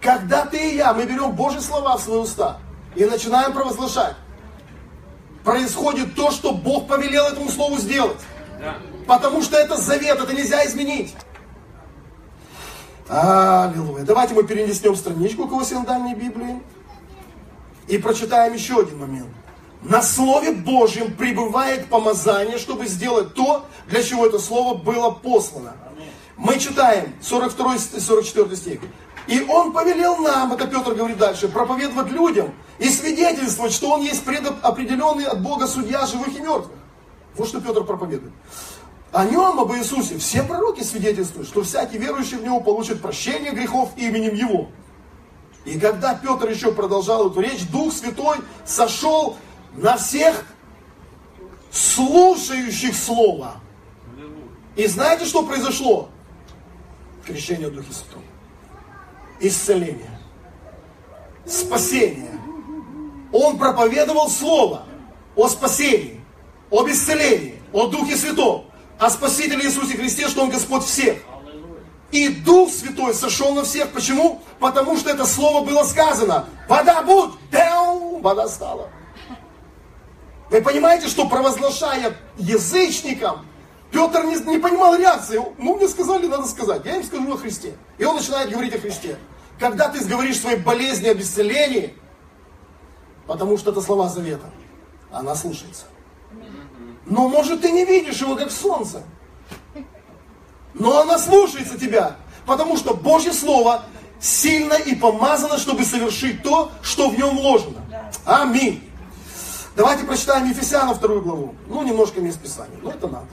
[0.00, 2.58] Когда ты и я, мы берем Божьи слова в свои уста
[2.94, 4.14] и начинаем провозглашать,
[5.42, 8.20] происходит то, что Бог повелел этому Слову сделать.
[8.60, 8.76] Да.
[9.08, 11.16] Потому что это завет, это нельзя изменить.
[13.08, 14.04] Аллилуйя.
[14.04, 16.62] Давайте мы перенесем страничку к синодальной Библии
[17.88, 19.34] и прочитаем еще один момент.
[19.88, 25.74] На Слове Божьем пребывает помазание, чтобы сделать то, для чего это Слово было послано.
[26.36, 28.80] Мы читаем 42-44 стих.
[29.28, 34.24] И он повелел нам, это Петр говорит дальше, проповедовать людям и свидетельствовать, что он есть
[34.24, 36.78] предопределенный от Бога судья живых и мертвых.
[37.36, 38.32] Вот что Петр проповедует.
[39.12, 43.90] О нем, об Иисусе, все пророки свидетельствуют, что всякий верующий в Него получит прощение грехов
[43.96, 44.68] именем Его.
[45.64, 49.36] И когда Петр еще продолжал эту речь, Дух Святой сошел
[49.76, 50.44] на всех
[51.70, 53.56] слушающих Слово.
[54.74, 56.08] И знаете, что произошло?
[57.24, 58.22] Крещение в Духе Святом.
[59.40, 60.20] Исцеление.
[61.46, 62.38] Спасение.
[63.32, 64.84] Он проповедовал Слово
[65.34, 66.20] о спасении,
[66.70, 68.66] об исцелении, о Духе Святом,
[68.98, 71.18] о Спасителе Иисусе Христе, что Он Господь всех.
[72.12, 73.90] И Дух Святой сошел на всех.
[73.90, 74.40] Почему?
[74.60, 76.46] Потому что это слово было сказано.
[76.68, 77.32] Вода будь!
[78.22, 78.88] Вода стала.
[80.50, 83.46] Вы понимаете, что провозглашая язычникам,
[83.90, 85.40] Петр не, не понимал реакции.
[85.58, 86.84] Ну, мне сказали, надо сказать.
[86.84, 87.74] Я им скажу о Христе.
[87.98, 89.18] И он начинает говорить о Христе.
[89.58, 91.94] Когда ты говоришь своей болезни об исцелении,
[93.26, 94.50] потому что это слова завета,
[95.10, 95.84] она слушается.
[97.06, 99.02] Но, может, ты не видишь его, как солнце.
[100.74, 103.84] Но она слушается тебя, потому что Божье Слово
[104.20, 107.82] сильно и помазано, чтобы совершить то, что в нем вложено.
[108.24, 108.85] Аминь.
[109.76, 111.54] Давайте прочитаем Ефесяна вторую главу.
[111.66, 113.26] Ну, немножко мест Писания, но это надо.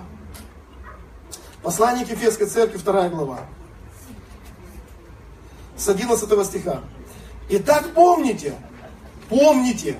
[1.62, 3.40] Послание к Ефесской церкви, вторая глава.
[5.78, 6.82] С 11 стиха.
[7.48, 8.56] Итак, помните,
[9.30, 9.98] помните,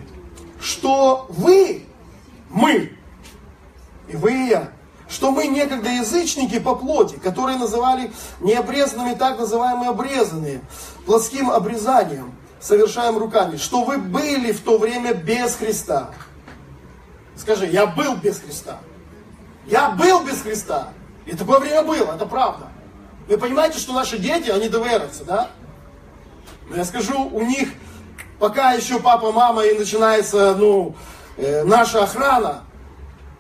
[0.60, 1.86] что вы,
[2.50, 2.92] мы,
[4.10, 4.70] и вы и я,
[5.08, 10.60] что мы некогда язычники по плоти, которые называли необрезанными так называемые обрезанные,
[11.06, 16.12] плоским обрезанием, совершаем руками, что вы были в то время без Христа.
[17.44, 18.80] Скажи, я был без Христа.
[19.66, 20.94] Я был без Христа.
[21.26, 22.70] И такое время было, это правда.
[23.28, 25.50] Вы понимаете, что наши дети, они доверятся, да?
[26.70, 27.68] Но я скажу, у них
[28.40, 30.96] пока еще папа, мама и начинается, ну,
[31.36, 32.64] э, наша охрана,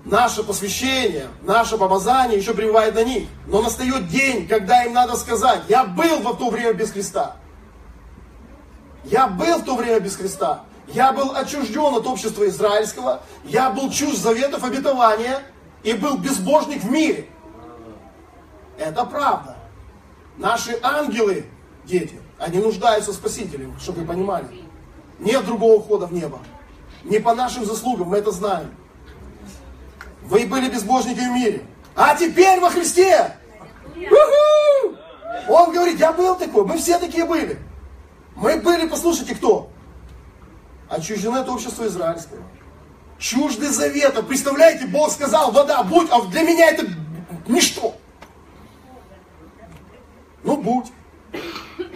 [0.04, 3.30] наше посвящение, наше помазание еще пребывает на них.
[3.48, 7.38] Но настает день, когда им надо сказать, я был в то время без Христа.
[9.06, 10.64] Я был в то время без Христа.
[10.88, 13.22] Я был отчужден от общества израильского.
[13.44, 15.42] Я был чужд заветов обетования.
[15.84, 17.28] И был безбожник в мире.
[18.78, 19.58] Это правда.
[20.38, 21.46] Наши ангелы,
[21.86, 24.48] дети, они нуждаются в Спасителе, чтобы вы понимали.
[25.20, 26.40] Нет другого входа в небо.
[27.04, 28.74] Не по нашим заслугам, мы это знаем.
[30.24, 31.66] Вы были безбожники в мире.
[31.96, 33.38] А теперь во Христе!
[33.96, 34.96] У-ху!
[35.50, 37.60] Он говорит, я был такой, мы все такие были.
[38.36, 39.70] Мы были, послушайте, кто?
[40.90, 42.42] Отчуждены от общества израильского.
[43.18, 44.22] Чужды завета.
[44.22, 46.88] Представляете, Бог сказал, вода, будь, а для меня это
[47.48, 47.96] ничто.
[50.44, 50.92] Ну, будь.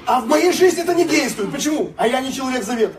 [0.05, 1.51] А в моей жизни это не действует.
[1.51, 1.91] Почему?
[1.97, 2.97] А я не человек завета.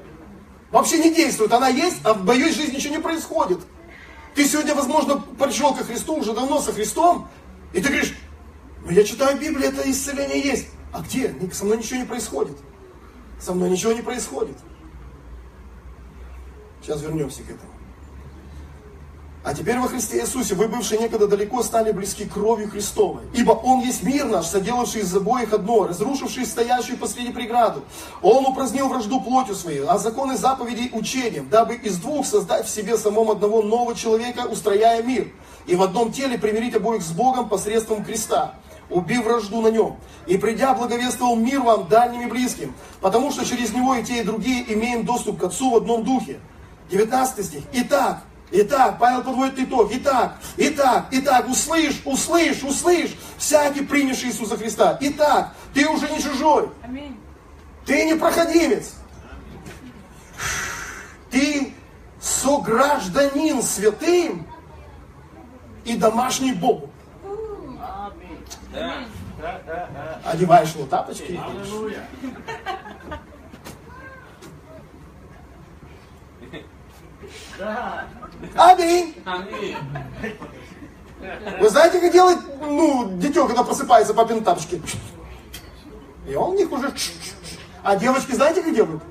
[0.71, 1.53] Вообще не действует.
[1.53, 3.61] Она есть, а в моей жизни ничего не происходит.
[4.35, 7.29] Ты сегодня, возможно, пришел ко Христу, уже давно со Христом,
[7.73, 8.15] и ты говоришь,
[8.85, 10.69] ну я читаю Библию, это исцеление есть.
[10.93, 11.35] А где?
[11.53, 12.57] Со мной ничего не происходит.
[13.41, 14.57] Со мной ничего не происходит.
[16.83, 17.73] Сейчас вернемся к этому.
[19.45, 23.23] А теперь во Христе Иисусе вы, бывшие некогда далеко, стали близки кровью Христовой.
[23.33, 27.83] Ибо Он есть мир наш, соделавший из обоих одно, разрушивший стоящую посреди преграду.
[28.21, 32.99] Он упразднил вражду плотью своей, а законы заповедей учением, дабы из двух создать в себе
[32.99, 35.33] самом одного нового человека, устрояя мир.
[35.67, 38.55] И в одном теле примирить обоих с Богом посредством креста
[38.91, 39.97] убив вражду на нем.
[40.27, 44.25] И придя, благовествовал мир вам дальним и близким, потому что через него и те, и
[44.25, 46.41] другие имеем доступ к Отцу в одном духе.
[46.91, 47.63] 19 стих.
[47.73, 49.91] Итак, Итак, Павел подводит итог.
[49.93, 54.97] Итак, итак, итак, услышь, услышь, услышь, всякий принявший Иисуса Христа.
[55.03, 56.71] Итак, ты уже не чужой.
[56.83, 57.19] Аминь.
[57.85, 58.95] Ты не проходимец.
[61.31, 61.75] Ты
[62.21, 64.47] согражданин святым
[65.85, 66.91] и домашний Богу.
[70.25, 71.39] Одеваешь ему тапочки.
[78.55, 79.15] Аминь.
[79.25, 79.77] Аминь.
[81.61, 84.81] Вы знаете, как делать, ну, дитё, когда просыпается папин тапочки?
[86.29, 86.93] И он в них уже...
[87.83, 89.03] А девочки знаете, как делают?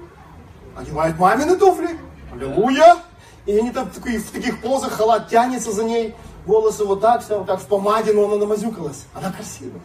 [0.76, 2.00] Одевают мамины туфли.
[2.32, 2.98] Аллилуйя.
[3.46, 7.24] И они там в таких, в таких позах, халат тянется за ней, волосы вот так,
[7.24, 9.06] все, вот так в помаде, но она намазюкалась.
[9.14, 9.80] Она красивая.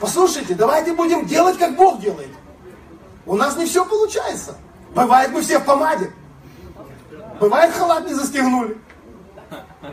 [0.00, 2.30] Послушайте, давайте будем делать, как Бог делает.
[3.26, 4.56] У нас не все получается.
[4.94, 6.12] Бывает, мы все в помаде.
[7.38, 8.78] Бывает, халат не застегнули.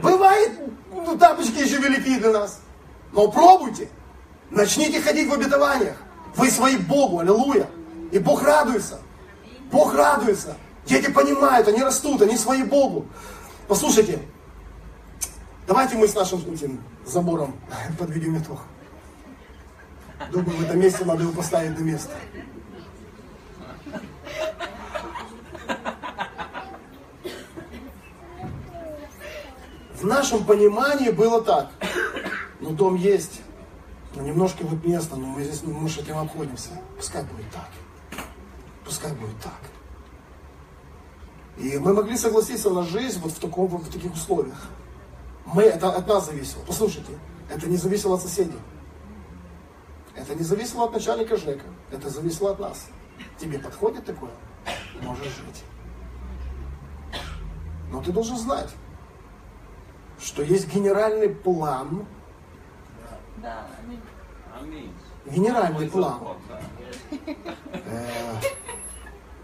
[0.01, 0.51] Бывает,
[0.91, 2.61] ну, тапочки еще велики для нас.
[3.13, 3.89] Но пробуйте.
[4.49, 5.97] Начните ходить в обетованиях.
[6.35, 7.67] Вы свои Богу, аллилуйя.
[8.11, 8.99] И Бог радуется.
[9.71, 10.55] Бог радуется.
[10.85, 13.05] Дети понимают, они растут, они свои Богу.
[13.67, 14.19] Послушайте,
[15.67, 17.55] давайте мы с нашим этим забором
[17.99, 18.59] подведем итог.
[20.31, 22.11] Думаю, в этом месте надо его поставить на место.
[29.97, 31.71] В нашем понимании было так.
[32.59, 33.41] Ну, дом есть,
[34.15, 36.69] но немножко вот место, но мы здесь, мы же этим обходимся.
[36.95, 37.69] Пускай будет так.
[38.85, 39.59] Пускай будет так.
[41.57, 44.67] И мы могли согласиться на жизнь вот в, таком, в таких условиях.
[45.45, 46.61] Мы, это от нас зависело.
[46.67, 47.17] Послушайте,
[47.49, 48.59] это не зависело от соседей.
[50.13, 51.65] Это не зависело от начальника ЖЭКа.
[51.89, 52.85] Это зависело от нас.
[53.39, 54.31] Тебе подходит такое?
[55.01, 55.63] Можешь жить.
[57.91, 58.69] Но ты должен знать,
[60.19, 62.05] что есть генеральный план.
[63.37, 63.67] Да,
[64.59, 64.91] аминь.
[65.25, 66.19] Генеральный план.
[67.73, 68.07] Э,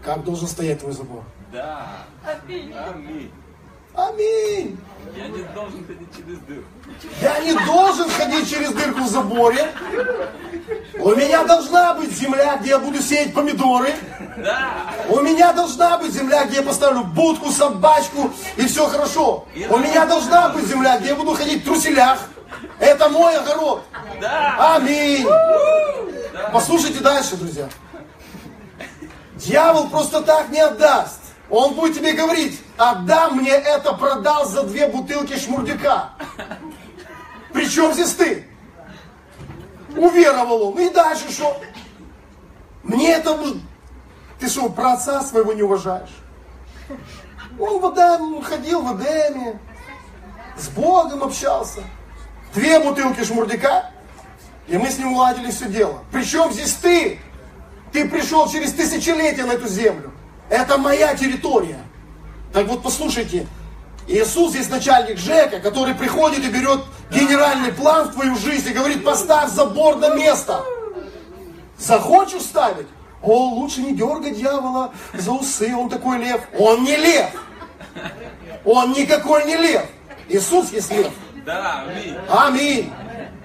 [0.02, 1.22] как должен стоять твой забор?
[1.52, 1.86] Да.
[2.24, 3.30] Аминь.
[3.94, 4.78] Аминь.
[5.16, 6.68] Я не должен ходить через дырку.
[7.20, 9.70] Я не должен ходить через дырку в заборе.
[10.98, 13.94] У меня должна быть земля, где я буду сеять помидоры.
[14.38, 14.72] Да.
[15.08, 19.46] У меня должна быть земля, где я поставлю будку, собачку, и все хорошо.
[19.54, 22.18] И У меня должна быть земля, где я буду ходить в труселях.
[22.80, 23.84] Это мой огород.
[24.20, 24.74] Да.
[24.76, 25.24] Аминь.
[25.24, 26.50] Да.
[26.52, 27.68] Послушайте дальше, друзья.
[29.36, 31.20] Дьявол просто так не отдаст.
[31.50, 36.10] Он будет тебе говорить, отдам мне это, продал за две бутылки шмурдяка.
[37.52, 38.46] Причем здесь ты?
[39.96, 40.78] Уверовал он.
[40.78, 41.60] И дальше что?
[42.82, 43.38] Мне это...
[44.38, 46.10] Ты что, про отца своего не уважаешь?
[47.58, 49.60] Он в Эдем, ходил в Эдеме,
[50.56, 51.82] с Богом общался.
[52.52, 53.90] Две бутылки шмурдяка,
[54.66, 56.00] и мы с ним уладили все дело.
[56.12, 57.20] Причем здесь ты?
[57.92, 60.12] Ты пришел через тысячелетия на эту землю.
[60.48, 61.78] Это моя территория.
[62.54, 63.48] Так вот послушайте,
[64.06, 69.04] Иисус есть начальник Жека, который приходит и берет генеральный план в твою жизнь и говорит,
[69.04, 70.62] поставь забор на место.
[71.76, 72.86] Захочешь ставить?
[73.22, 76.42] О, лучше не дергать дьявола за усы, он такой лев.
[76.56, 77.30] Он не лев.
[78.64, 79.86] Он никакой не лев.
[80.28, 81.12] Иисус есть лев.
[81.44, 82.16] Да, аминь.
[82.28, 82.92] Аминь.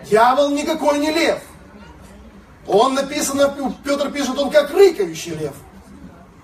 [0.07, 1.41] Дьявол никакой не лев.
[2.68, 5.55] Он написано, Петр пишет, он как рыкающий лев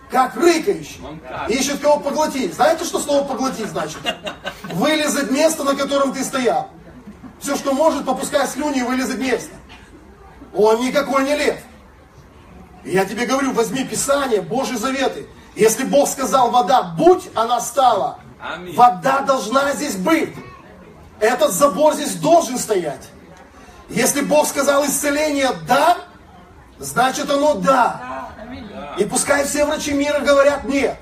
[0.09, 1.01] как рыкающий.
[1.49, 2.53] Ищет кого поглотить.
[2.53, 3.97] Знаете, что слово поглотить значит?
[4.63, 6.69] Вылезать место, на котором ты стоял.
[7.39, 9.53] Все, что может, попускать слюни и вылезать место.
[10.53, 11.57] Он никакой не лев.
[12.83, 15.27] Я тебе говорю, возьми Писание, Божьи заветы.
[15.55, 18.19] Если Бог сказал вода, будь, она стала.
[18.39, 18.75] Аминь.
[18.75, 20.33] Вода должна здесь быть.
[21.19, 23.09] Этот забор здесь должен стоять.
[23.89, 25.97] Если Бог сказал исцеление да,
[26.79, 28.29] значит оно да.
[28.97, 30.97] И пускай все врачи мира говорят нет.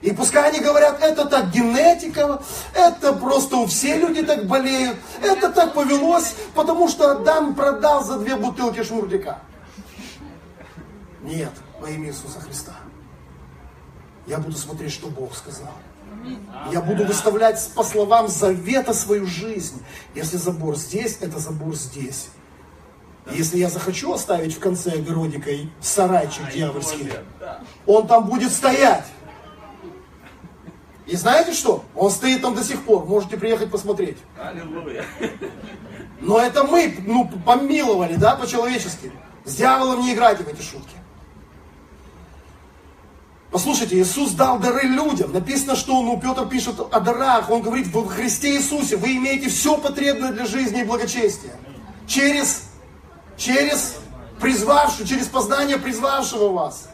[0.00, 2.40] И пускай они говорят, это так генетика,
[2.72, 8.18] это просто у все люди так болеют, это так повелось, потому что Адам продал за
[8.18, 9.40] две бутылки шмурдяка.
[11.22, 11.50] Нет,
[11.80, 12.74] во имя Иисуса Христа.
[14.26, 15.72] Я буду смотреть, что Бог сказал.
[16.70, 19.82] Я буду выставлять по словам завета свою жизнь.
[20.14, 22.28] Если забор здесь, это забор здесь.
[23.30, 27.60] Если я захочу оставить в конце огородика и сарайчик дьявольский, Туалет, да.
[27.86, 29.04] он там будет стоять.
[31.06, 31.84] И знаете что?
[31.94, 33.06] Он стоит там до сих пор.
[33.06, 34.18] Можете приехать посмотреть.
[34.38, 35.04] Аллилуйя.
[36.20, 39.12] Но это мы, ну, помиловали, да, по-человечески.
[39.44, 40.98] С дьяволом не играйте в эти шутки.
[43.50, 45.32] Послушайте, Иисус дал дары людям.
[45.32, 47.50] Написано, что ну, Петр пишет о дарах.
[47.50, 51.52] Он говорит, в Христе Иисусе вы имеете все потребное для жизни и благочестия.
[52.06, 52.67] Через,
[53.38, 53.96] через
[54.40, 56.88] призвавшую, через познание призвавшего вас.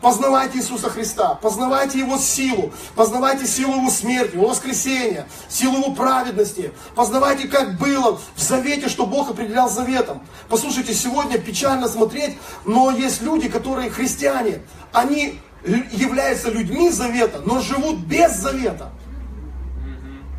[0.00, 6.72] Познавайте Иисуса Христа, познавайте Его силу, познавайте силу Его смерти, Его воскресения, силу Его праведности,
[6.94, 10.20] познавайте, как было в завете, что Бог определял заветом.
[10.50, 12.36] Послушайте, сегодня печально смотреть,
[12.66, 14.60] но есть люди, которые христиане,
[14.92, 18.92] они являются людьми завета, но живут без завета.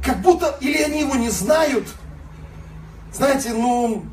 [0.03, 1.87] Как будто или они его не знают,
[3.11, 4.05] знаете, ну,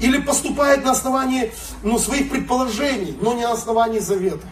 [0.00, 4.46] или поступают на основании ну, своих предположений, но не на основании завета.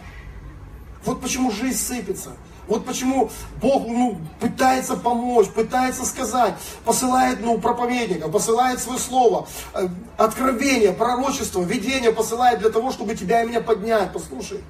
[1.05, 2.31] Вот почему жизнь сыпется.
[2.67, 3.29] Вот почему
[3.61, 6.53] Бог ну, пытается помочь, пытается сказать,
[6.85, 9.87] посылает ну, проповедника, посылает свое слово, э,
[10.17, 14.13] откровение, пророчество, видение посылает для того, чтобы тебя и меня поднять.
[14.13, 14.63] Послушай,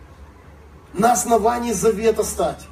[0.93, 2.65] на основании завета стать.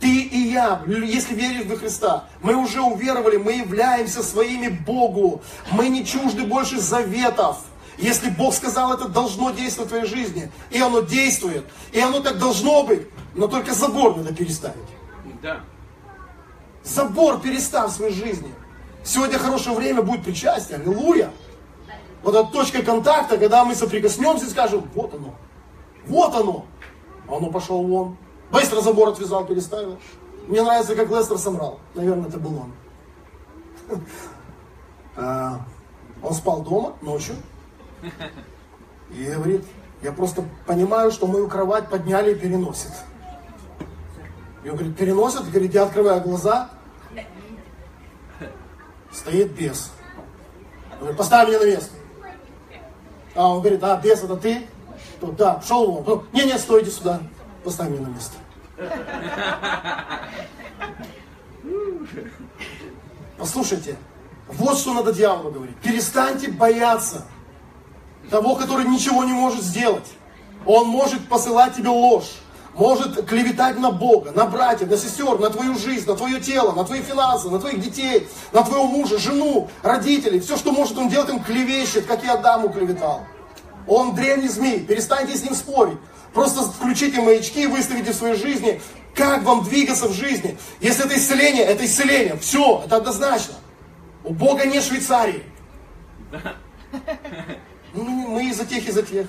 [0.00, 5.42] Ты и я, если веришь во Христа, мы уже уверовали, мы являемся своими Богу.
[5.72, 7.58] Мы не чужды больше заветов.
[7.96, 10.52] Если Бог сказал, это должно действовать в твоей жизни.
[10.70, 11.64] И оно действует.
[11.90, 13.08] И оно так должно быть.
[13.34, 14.76] Но только забор надо переставить.
[15.42, 15.60] Да.
[16.84, 18.54] Забор перестав в своей жизни.
[19.02, 20.78] Сегодня хорошее время будет причастие.
[20.78, 21.32] Аллилуйя.
[22.22, 25.34] Вот эта точка контакта, когда мы соприкоснемся и скажем, вот оно.
[26.06, 26.66] Вот оно.
[27.28, 28.16] А оно пошел вон.
[28.50, 29.98] Быстро забор отвязал, переставил.
[30.46, 31.78] Мне нравится, как Лестер собрал.
[31.94, 32.72] Наверное, это был он.
[35.20, 35.62] А,
[36.22, 37.34] Он спал дома ночью.
[39.10, 39.64] И говорит,
[40.00, 42.92] я просто понимаю, что мою кровать подняли и переносят.
[44.62, 45.50] И он говорит, переносят?
[45.50, 46.70] Говорит, я открываю глаза.
[49.10, 49.90] Стоит бес.
[50.92, 51.90] Он говорит, поставь меня на место.
[53.34, 54.68] А он говорит, а, бес, это ты?
[55.20, 56.04] То, да, шел.
[56.04, 57.20] То, Не, не, стойте сюда.
[57.64, 58.36] Поставь меня на место.
[63.36, 63.96] Послушайте,
[64.48, 65.76] вот что надо дьяволу говорить.
[65.76, 67.24] Перестаньте бояться
[68.30, 70.06] того, который ничего не может сделать.
[70.66, 72.40] Он может посылать тебе ложь,
[72.74, 76.84] может клеветать на Бога, на братьев, на сестер, на твою жизнь, на твое тело, на
[76.84, 80.40] твои финансы, на твоих детей, на твоего мужа, жену, родителей.
[80.40, 83.22] Все, что может он делать, он клевещет, как и Адаму клеветал.
[83.86, 85.98] Он древний змей, перестаньте с ним спорить.
[86.32, 88.80] Просто включите маячки, выставите в своей жизни,
[89.14, 90.56] как вам двигаться в жизни.
[90.80, 92.36] Если это исцеление, это исцеление.
[92.38, 93.54] Все, это однозначно.
[94.24, 95.42] У Бога нет Швейцарии.
[97.94, 99.26] Ну, Мы из-за тех, из-за тех.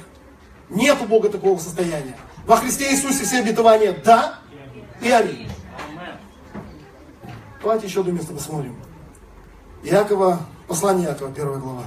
[0.70, 2.16] Нет у Бога такого состояния.
[2.46, 4.40] Во Христе Иисусе все обетования да
[5.02, 5.50] и аминь.
[7.62, 8.76] Давайте еще одно место посмотрим.
[9.84, 11.84] Иакова, послание Иакова, первая глава.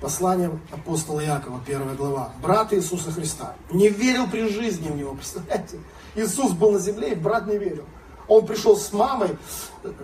[0.00, 2.32] Послание апостола Иакова, первая глава.
[2.40, 3.54] Брат Иисуса Христа.
[3.70, 5.78] Не верил при жизни в него, представляете?
[6.14, 7.84] Иисус был на земле, и брат не верил.
[8.26, 9.36] Он пришел с мамой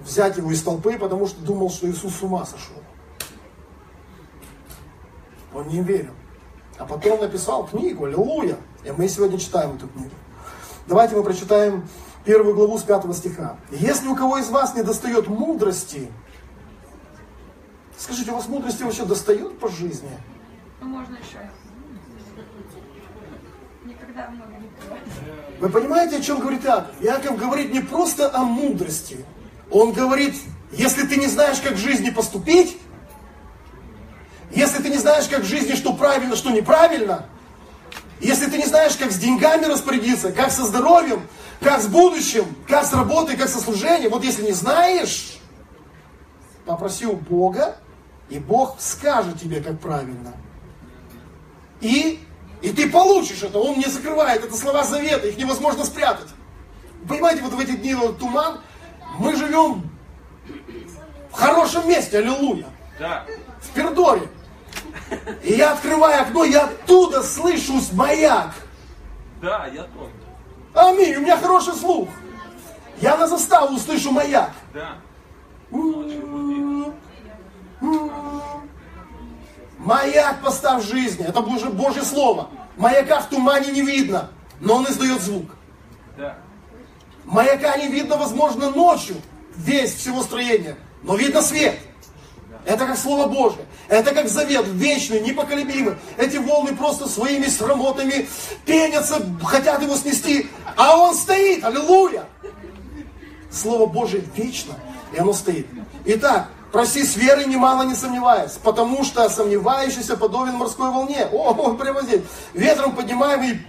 [0.04, 2.76] взять его из толпы, потому что думал, что Иисус с ума сошел.
[5.54, 6.12] Он не верил.
[6.76, 8.58] А потом написал книгу, аллилуйя.
[8.84, 10.10] И мы сегодня читаем эту книгу.
[10.86, 11.88] Давайте мы прочитаем
[12.26, 13.56] первую главу с пятого стиха.
[13.70, 16.10] Если у кого из вас не достает мудрости,
[17.98, 20.10] скажите, у вас мудрости вообще достает по жизни?
[20.80, 21.50] Ну, можно еще.
[23.84, 25.02] Никогда много не бывает.
[25.60, 26.94] Вы понимаете, о чем говорит Иаков?
[27.00, 29.24] Иаков говорит не просто о мудрости.
[29.70, 30.34] Он говорит,
[30.72, 32.78] если ты не знаешь, как в жизни поступить,
[34.52, 37.26] если ты не знаешь, как в жизни, что правильно, что неправильно,
[38.20, 41.26] если ты не знаешь, как с деньгами распорядиться, как со здоровьем,
[41.60, 45.38] как с будущим, как с работой, как со служением, вот если не знаешь,
[46.64, 47.76] попроси у Бога,
[48.28, 50.34] и Бог скажет тебе, как правильно.
[51.80, 52.20] И,
[52.62, 53.58] и ты получишь это.
[53.58, 54.44] Он не закрывает.
[54.44, 56.28] Это слова завета, их невозможно спрятать.
[57.08, 58.60] Понимаете, вот в эти дни вот, туман,
[59.18, 59.88] мы живем
[61.30, 62.66] в хорошем месте, аллилуйя.
[62.98, 63.24] Да.
[63.60, 64.28] В Пердоре.
[65.44, 68.54] И я открываю окно, я оттуда слышу маяк.
[69.40, 70.10] Да, я тоже.
[70.74, 72.08] Аминь, у меня хороший слух.
[73.00, 74.50] Я на заставу услышу маяк.
[74.74, 74.96] Да.
[79.86, 81.24] Маяк поставь в жизни.
[81.24, 82.50] Это уже Божье Слово.
[82.76, 85.54] Маяка в тумане не видно, но он издает звук.
[87.24, 89.14] Маяка не видно, возможно, ночью,
[89.54, 91.78] весь всего строения, но видно свет.
[92.64, 93.64] Это как Слово Божие.
[93.88, 95.94] Это как завет, вечный, непоколебимый.
[96.16, 98.28] Эти волны просто своими срамотами
[98.64, 101.64] пенятся, хотят его снести, а он стоит.
[101.64, 102.24] Аллилуйя!
[103.52, 104.74] Слово Божие вечно,
[105.12, 105.68] и оно стоит.
[106.06, 111.26] Итак, проси с верой, немало не сомневаясь, потому что сомневающийся подобен морской волне.
[111.32, 112.20] О, он прямо здесь.
[112.52, 113.62] Ветром поднимаемый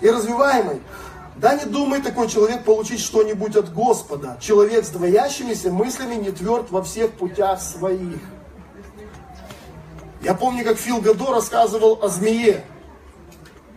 [0.00, 0.80] и развиваемый.
[1.36, 4.38] Да не думай такой человек получить что-нибудь от Господа.
[4.40, 8.20] Человек с двоящимися мыслями не тверд во всех путях своих.
[10.22, 12.64] Я помню, как Фил Гадо рассказывал о змее.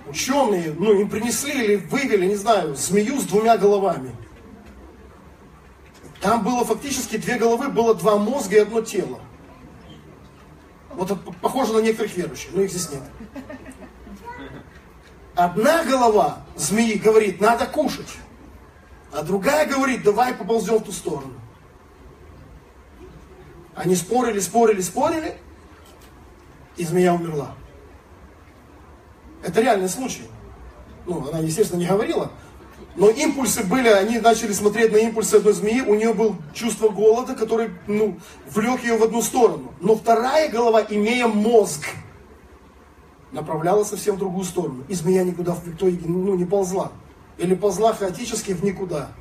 [0.08, 4.16] Ученые, ну, им принесли или вывели, не знаю, змею с двумя головами.
[6.22, 9.20] Там было фактически две головы, было два мозга и одно тело.
[10.92, 13.04] Вот это похоже на некоторых верующих, но их здесь нет.
[15.36, 18.18] Одна голова змеи говорит, надо кушать.
[19.12, 21.34] А другая говорит, давай поползем в ту сторону.
[23.76, 25.38] Они спорили, спорили, спорили,
[26.78, 27.54] и змея умерла.
[29.44, 30.24] Это реальный случай.
[31.06, 32.32] Ну, она, естественно, не говорила,
[32.98, 37.36] но импульсы были, они начали смотреть на импульсы одной змеи, у нее было чувство голода,
[37.36, 38.18] который, ну,
[38.50, 39.72] влек ее в одну сторону.
[39.80, 41.86] Но вторая голова, имея мозг,
[43.32, 44.84] направляла совсем в другую сторону.
[44.88, 46.92] И змея никуда в итоге ну, не ползла.
[47.38, 49.12] Или ползла хаотически в никуда.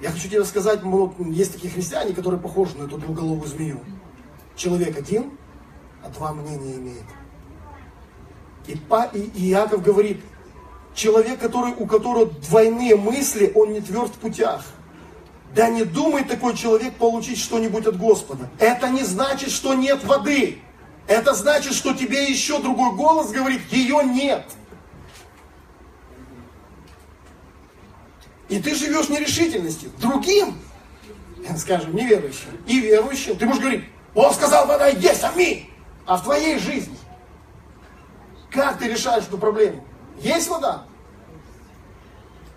[0.00, 3.78] Я хочу тебе сказать, ну, есть такие христиане, которые похожи на эту двуголовую змею.
[4.56, 5.30] Человек один,
[6.02, 7.04] а два мнения имеет.
[8.66, 10.20] И, па, и, и Иаков говорит,
[10.94, 14.64] человек, который, у которого двойные мысли, он не тверд в путях.
[15.54, 18.50] Да не думает такой человек получить что-нибудь от Господа.
[18.58, 20.58] Это не значит, что нет воды.
[21.06, 24.44] Это значит, что тебе еще другой голос говорит, ее нет.
[28.48, 29.90] И ты живешь в нерешительности.
[29.98, 30.58] Другим,
[31.56, 33.84] скажем, неверующим и верующим, ты можешь говорить,
[34.14, 35.70] он сказал, вода есть, аминь.
[36.06, 36.96] А в твоей жизни,
[38.50, 39.84] как ты решаешь эту проблему?
[40.20, 40.84] Есть вода?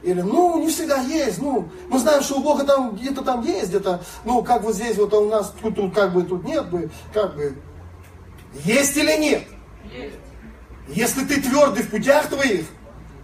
[0.03, 3.69] Или, ну, не всегда есть, ну, мы знаем, что у Бога там где-то там есть,
[3.69, 6.89] где-то, ну, как вот здесь вот у нас, тут, тут как бы, тут нет бы,
[7.13, 7.57] как бы,
[8.63, 9.43] есть или нет?
[9.91, 10.15] Есть.
[10.87, 12.65] Если ты твердый в путях твоих,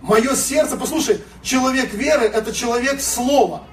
[0.02, 3.64] мое сердце, послушай, человек веры это человек слова.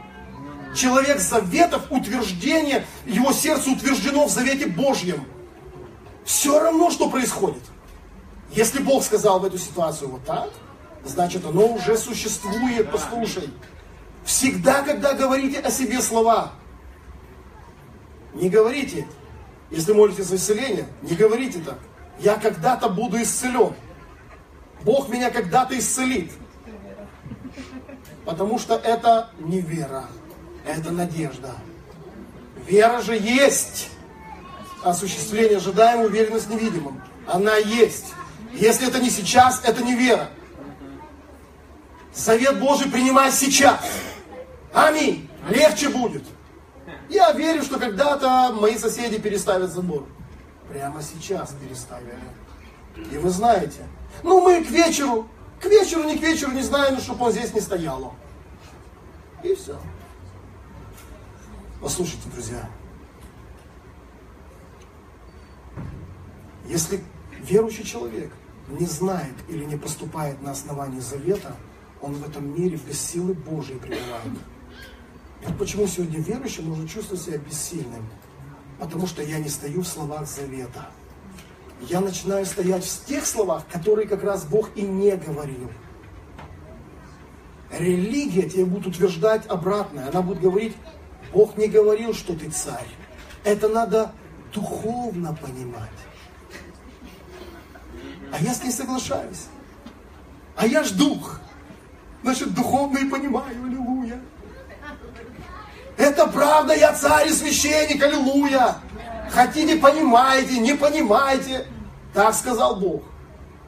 [0.74, 5.24] Человек заветов, утверждения, его сердце утверждено в завете Божьем.
[6.24, 7.62] Все равно, что происходит.
[8.52, 10.50] Если Бог сказал в эту ситуацию вот так,
[11.04, 13.48] значит оно уже существует, послушай.
[14.24, 16.52] Всегда, когда говорите о себе слова,
[18.34, 19.06] не говорите,
[19.70, 21.78] если молитесь за исцеление, не говорите так.
[22.18, 23.74] Я когда-то буду исцелен.
[24.82, 26.32] Бог меня когда-то исцелит.
[28.24, 30.06] Потому что это не вера,
[30.66, 31.54] это надежда.
[32.66, 33.88] Вера же есть
[34.84, 37.00] осуществление ожидаемого, уверенность невидимым.
[37.26, 38.14] Она есть.
[38.52, 40.28] Если это не сейчас, это не вера.
[42.12, 43.80] Совет Божий принимай сейчас.
[44.72, 45.28] Аминь.
[45.48, 46.24] Легче будет.
[47.08, 50.06] Я верю, что когда-то мои соседи переставят забор.
[50.68, 52.18] Прямо сейчас переставили.
[53.10, 53.86] И вы знаете,
[54.22, 55.28] ну мы к вечеру,
[55.60, 58.12] к вечеру, не к вечеру не знаем, чтобы он здесь не стояло.
[59.42, 59.78] И все.
[61.80, 62.68] Послушайте, друзья.
[66.66, 67.02] Если
[67.40, 68.32] верующий человек
[68.78, 71.56] не знает или не поступает на основании завета,
[72.00, 74.38] он в этом мире без силы Божьей пребывает.
[75.44, 78.08] Вот почему сегодня верующий может чувствовать себя бессильным.
[78.78, 80.88] Потому что я не стою в словах завета.
[81.82, 85.70] Я начинаю стоять в тех словах, которые как раз Бог и не говорил.
[87.70, 90.08] Религия тебе будет утверждать обратное.
[90.08, 90.76] Она будет говорить,
[91.32, 92.88] Бог не говорил, что ты царь.
[93.44, 94.12] Это надо
[94.52, 95.88] духовно понимать.
[98.40, 99.46] А я с ней соглашаюсь.
[100.56, 101.40] А я ж дух.
[102.22, 104.20] Значит, духовно и понимаю, аллилуйя.
[105.96, 108.76] Это правда, я царь и священник, аллилуйя.
[109.30, 111.66] Хотите, понимаете, не понимаете.
[112.14, 113.02] Так сказал Бог.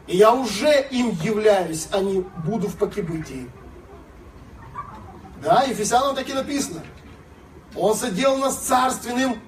[0.06, 3.50] И я уже им являюсь, а не буду в покибытии.
[5.42, 6.82] Да, Ефесянам таки написано.
[7.76, 9.40] Он соделал нас царственным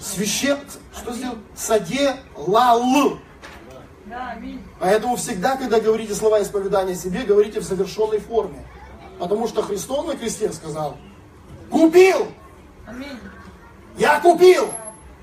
[0.00, 0.58] священ...
[0.94, 1.38] Что сделал?
[1.54, 3.18] Соделал.
[4.78, 8.64] Поэтому всегда, когда говорите слова исповедания себе, говорите в завершенной форме.
[9.18, 10.96] Потому что Христос на кресте сказал,
[11.70, 12.28] купил,
[13.96, 14.68] я купил.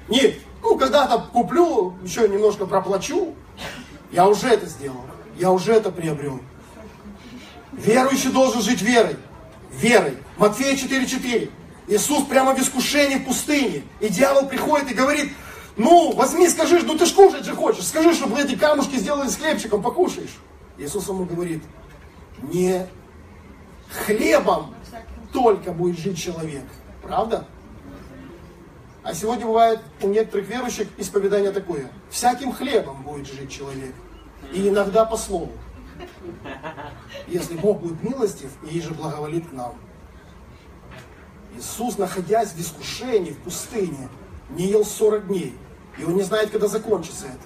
[0.08, 3.36] Нет, ну когда-то куплю, еще немножко проплачу.
[4.12, 5.06] Я уже это сделал,
[5.38, 6.40] я уже это приобрел.
[7.74, 9.18] Верующий должен жить верой.
[9.72, 10.18] Верой.
[10.38, 11.50] Матфея 4.4.
[11.88, 13.84] Иисус прямо в искушении в пустыне.
[14.00, 15.32] И дьявол приходит и говорит,
[15.80, 17.88] ну, возьми, скажи, ну ты ж кушать же хочешь.
[17.88, 20.38] Скажи, чтобы эти камушки сделали с хлебчиком, покушаешь.
[20.78, 21.64] Иисус ему говорит,
[22.42, 22.86] не
[23.90, 24.76] хлебом
[25.32, 26.66] только будет жить человек.
[27.02, 27.48] Правда?
[29.04, 31.90] А сегодня бывает у некоторых верующих исповедание такое.
[32.10, 33.96] Всяким хлебом будет жить человек.
[34.52, 35.54] И иногда по слову.
[37.28, 39.76] Если Бог будет милостив и же благоволит к нам.
[41.56, 44.10] Иисус, находясь в искушении, в пустыне,
[44.50, 45.58] не ел 40 дней.
[46.00, 47.46] И он не знает, когда закончится это.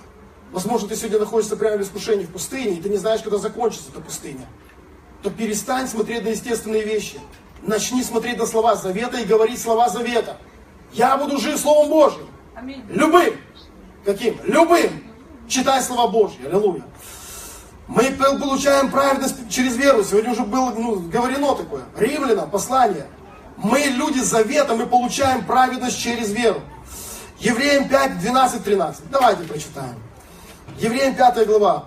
[0.51, 3.89] Возможно, ты сегодня находишься прямо в искушении, в пустыне, и ты не знаешь, когда закончится
[3.89, 4.47] эта пустыня.
[5.23, 7.19] То перестань смотреть на естественные вещи.
[7.63, 10.37] Начни смотреть на слова завета и говорить слова завета.
[10.91, 12.27] Я буду жить Словом Божьим.
[12.53, 12.83] Аминь.
[12.89, 13.33] Любым.
[14.05, 14.37] Каким?
[14.43, 15.03] Любым.
[15.47, 16.45] Читай слова Божьи.
[16.45, 16.83] Аллилуйя.
[17.87, 20.03] Мы получаем праведность через веру.
[20.03, 21.83] Сегодня уже было ну, говорено такое.
[21.97, 23.07] Римлянам послание.
[23.57, 26.61] Мы люди завета, мы получаем праведность через веру.
[27.43, 29.09] Евреям 5, 12, 13.
[29.11, 29.95] Давайте прочитаем.
[30.79, 31.85] Евреям 5 глава,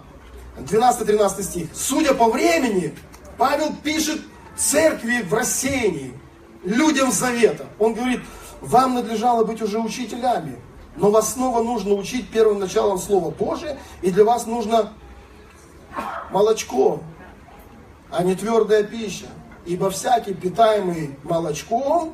[0.59, 1.69] 12-13 стих.
[1.73, 2.95] Судя по времени,
[3.39, 4.21] Павел пишет
[4.55, 6.13] церкви в рассеянии,
[6.63, 7.65] людям завета.
[7.79, 8.21] Он говорит,
[8.61, 10.59] вам надлежало быть уже учителями,
[10.97, 14.93] но вас снова нужно учить первым началом Слова Божия, и для вас нужно
[16.31, 17.01] молочко,
[18.11, 19.27] а не твердая пища.
[19.65, 22.13] Ибо всякий, питаемый молочком,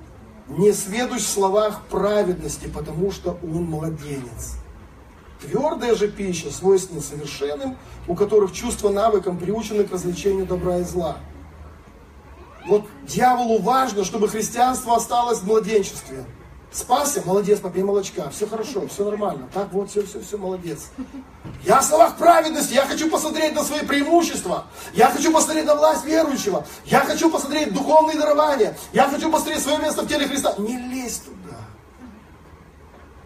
[0.49, 4.57] не сведущ в словах праведности, потому что он младенец.
[5.41, 7.77] Твердая же пища свойственна совершенным,
[8.07, 11.17] у которых чувства навыком приучены к развлечению добра и зла.
[12.67, 16.25] Вот дьяволу важно, чтобы христианство осталось в младенчестве.
[16.73, 19.47] Спасся, молодец, попей молочка, все хорошо, все нормально.
[19.53, 20.89] Так вот, все, все, все, молодец.
[21.65, 24.65] Я в словах праведности, я хочу посмотреть на свои преимущества.
[24.95, 26.67] Я хочу посмотреть на власть верующего.
[26.87, 28.75] Я хочу посмотреть духовные дарования.
[28.95, 30.55] Я хочу посмотреть свое место в теле Христа.
[30.57, 31.59] Не лезь туда.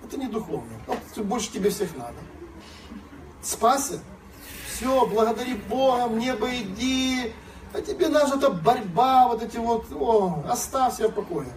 [0.05, 0.73] Это не духовно.
[0.89, 2.17] Вот больше тебе всех надо.
[3.43, 4.01] Спасся?
[4.75, 7.33] Все, благодари Бога, в небо иди.
[7.73, 11.49] А тебе нужна борьба, вот эти вот, о, оставь себя в покое.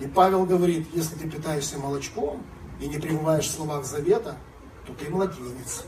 [0.00, 2.42] И Павел говорит, если ты питаешься молочком
[2.80, 4.36] и не пребываешь в словах завета,
[4.86, 5.84] то ты младенец.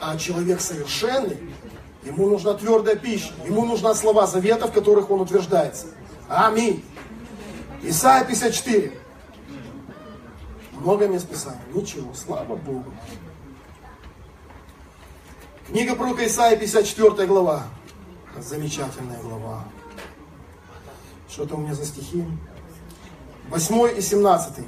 [0.00, 1.38] А человек совершенный,
[2.04, 5.86] ему нужна твердая пища, ему нужна слова завета, в которых он утверждается.
[6.28, 6.84] Аминь.
[7.82, 8.92] Исайя 54.
[10.72, 11.60] Много мест Писания.
[11.74, 12.92] Ничего, слава Богу.
[15.66, 17.64] Книга пророка Исаия, 54 глава.
[18.38, 19.64] Замечательная глава.
[21.28, 22.24] Что там у меня за стихи?
[23.50, 24.64] 8 и 17.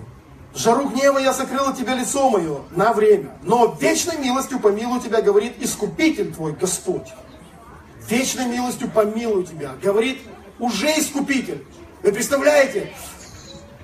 [0.52, 5.22] В жару гнева я сокрыла тебе лицо мое на время, но вечной милостью помилую тебя,
[5.22, 7.08] говорит Искупитель твой, Господь.
[8.08, 10.18] Вечной милостью помилую тебя, говорит
[10.58, 11.64] уже Искупитель.
[12.02, 12.92] Вы представляете,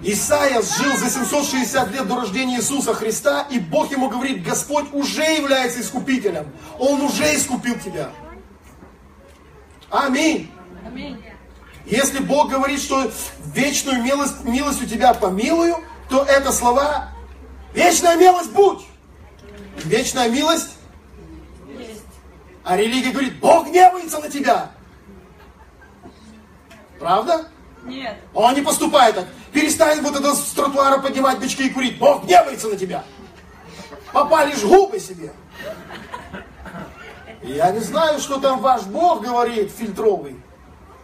[0.03, 5.23] Исаия жил за 760 лет до рождения Иисуса Христа, и Бог ему говорит, Господь уже
[5.23, 6.51] является Искупителем.
[6.79, 8.11] Он уже искупил тебя.
[9.91, 10.51] Аминь.
[10.85, 11.23] Аминь.
[11.87, 13.11] Если Бог говорит, что
[13.55, 15.77] вечную милость, милость у тебя помилую,
[16.09, 17.11] то это слова
[17.75, 18.85] «Вечная милость будь!»
[19.85, 20.71] Вечная милость,
[21.79, 22.03] Есть.
[22.65, 24.71] а религия говорит «Бог гневается на тебя!»
[26.99, 27.47] Правда?
[27.85, 28.17] Нет.
[28.35, 29.27] Он не поступает так.
[29.53, 31.99] Перестань вот это с тротуара поднимать бички и курить.
[31.99, 33.05] Бог гневается на тебя.
[34.13, 35.33] Попалишь губы себе.
[37.43, 40.37] Я не знаю, что там ваш Бог говорит, фильтровый.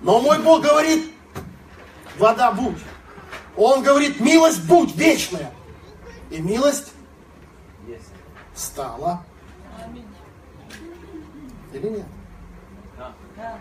[0.02, 1.12] Но мой Бог говорит,
[2.18, 2.78] вода будь.
[3.56, 5.52] Он говорит, милость будь вечная.
[6.30, 6.92] И милость
[8.54, 9.24] стала.
[11.72, 12.06] Или нет?
[12.98, 13.14] Да.
[13.36, 13.58] Да.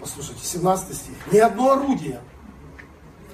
[0.00, 1.32] Послушайте, 17 стих.
[1.32, 2.20] Ни одно орудие.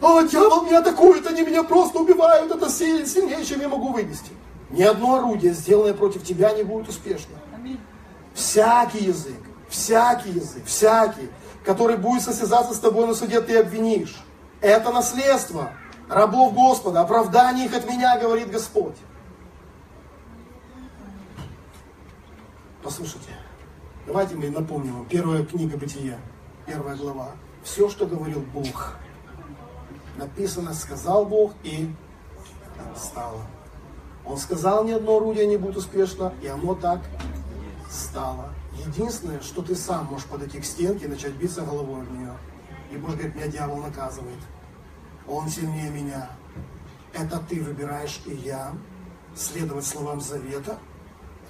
[0.01, 4.33] О, дьявол меня атакует, они меня просто убивают, это сильнее, сильнее, чем я могу вынести.
[4.71, 7.37] Ни одно орудие, сделанное против тебя, не будет успешно.
[8.35, 11.31] Всякий язык, всякий язык, всякий,
[11.65, 14.23] который будет состязаться с тобой на суде, ты обвинишь.
[14.61, 15.73] Это наследство
[16.09, 18.97] рабов Господа, оправдание их от меня, говорит Господь.
[22.83, 23.31] Послушайте,
[24.07, 26.19] давайте мы напомним вам, первая книга Бытия,
[26.67, 27.31] первая глава.
[27.63, 28.95] Все, что говорил Бог,
[30.17, 31.95] написано, сказал Бог и
[32.97, 33.43] стало.
[34.25, 37.01] Он сказал, ни одно орудие не будет успешно, и оно так
[37.93, 38.55] стало.
[38.87, 42.37] Единственное, что ты сам можешь подойти к стенке и начать биться головой в нее.
[42.91, 44.39] И Бог говорит, меня дьявол наказывает.
[45.27, 46.31] Он сильнее меня.
[47.13, 48.73] Это ты выбираешь и я
[49.35, 50.79] следовать словам завета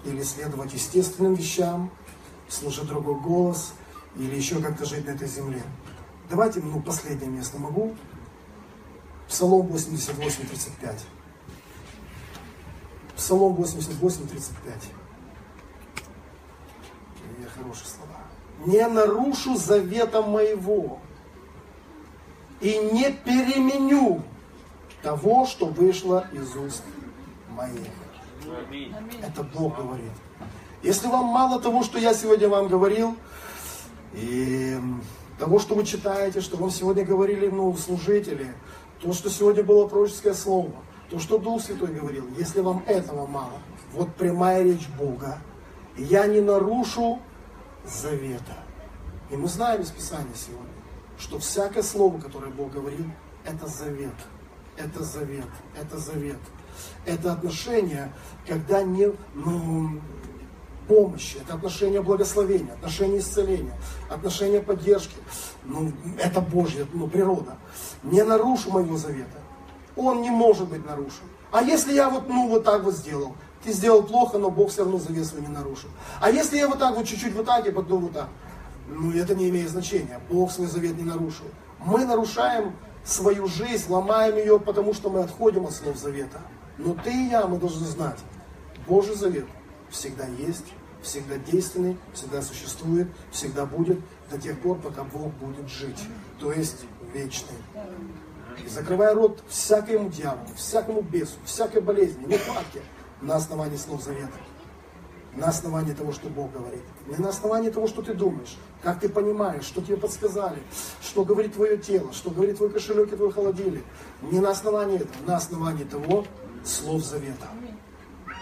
[0.05, 1.91] или следовать естественным вещам,
[2.49, 3.73] слушать другой голос
[4.17, 5.63] или еще как-то жить на этой земле.
[6.29, 7.95] Давайте, ну, последнее место могу.
[9.29, 11.07] Псалом 88, 35.
[13.17, 15.02] Псалом 88, 35.
[17.55, 18.19] Хорошие слова.
[18.67, 21.01] Не нарушу завета моего
[22.61, 24.23] и не переменю
[25.03, 26.83] того, что вышло из уст
[27.51, 27.89] моих.
[29.23, 30.13] Это Бог говорит.
[30.83, 33.17] Если вам мало того, что я сегодня вам говорил,
[34.15, 34.79] и
[35.39, 38.55] того, что вы читаете, что вам сегодня говорили ну, служители,
[39.01, 40.71] то, что сегодня было пророческое слово,
[41.11, 43.59] то, что Дух Святой говорил, если вам этого мало,
[43.93, 45.39] вот прямая речь Бога,
[45.97, 47.21] я не нарушу
[47.85, 48.57] завета.
[49.31, 50.69] И мы знаем из Писания сегодня,
[51.19, 53.07] что всякое слово, которое Бог говорил,
[53.45, 54.15] это завет.
[54.77, 55.49] Это завет.
[55.79, 56.39] Это завет.
[57.05, 58.13] Это отношение,
[58.47, 60.01] когда не ну,
[60.89, 63.75] помощи, это отношение благословения, отношение исцеления,
[64.09, 65.15] отношение поддержки.
[65.65, 67.57] Ну, это Божья ну, природа.
[68.03, 69.39] Не нарушу моего завета.
[69.97, 71.25] Он не может быть нарушен.
[71.51, 74.83] А если я вот, ну, вот так вот сделал, ты сделал плохо, но Бог все
[74.83, 75.89] равно завет свой не нарушил.
[76.21, 78.29] А если я вот так вот чуть-чуть вот так и потом вот так,
[78.89, 80.21] ну, это не имеет значения.
[80.31, 81.47] Бог свой завет не нарушил.
[81.79, 86.41] Мы нарушаем свою жизнь, ломаем ее, потому что мы отходим от слов завета.
[86.79, 88.19] Но ты и я, мы должны знать,
[88.87, 89.47] Божий завет
[89.91, 90.67] всегда есть,
[91.03, 94.01] всегда действенный, всегда существует, всегда будет
[94.31, 96.01] до тех пор, пока Бог будет жить.
[96.41, 97.59] То есть вечный.
[98.65, 102.83] И закрывая рот всякому дьяволу, всякому бесу, всякой болезни, нехватке
[103.23, 104.39] на основании слов завета.
[105.35, 106.83] На основании того, что Бог говорит.
[107.07, 110.63] Не на основании того, что ты думаешь, как ты понимаешь, что тебе подсказали,
[111.01, 113.85] что говорит твое тело, что говорит твой кошелек и твой холодильник.
[114.21, 116.27] Не на основании этого, на основании того
[116.65, 117.49] слов завета.
[117.51, 117.79] Аминь.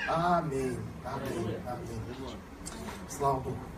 [0.09, 0.79] Аминь.
[1.05, 2.37] Аминь.
[3.09, 3.70] Слава Богу.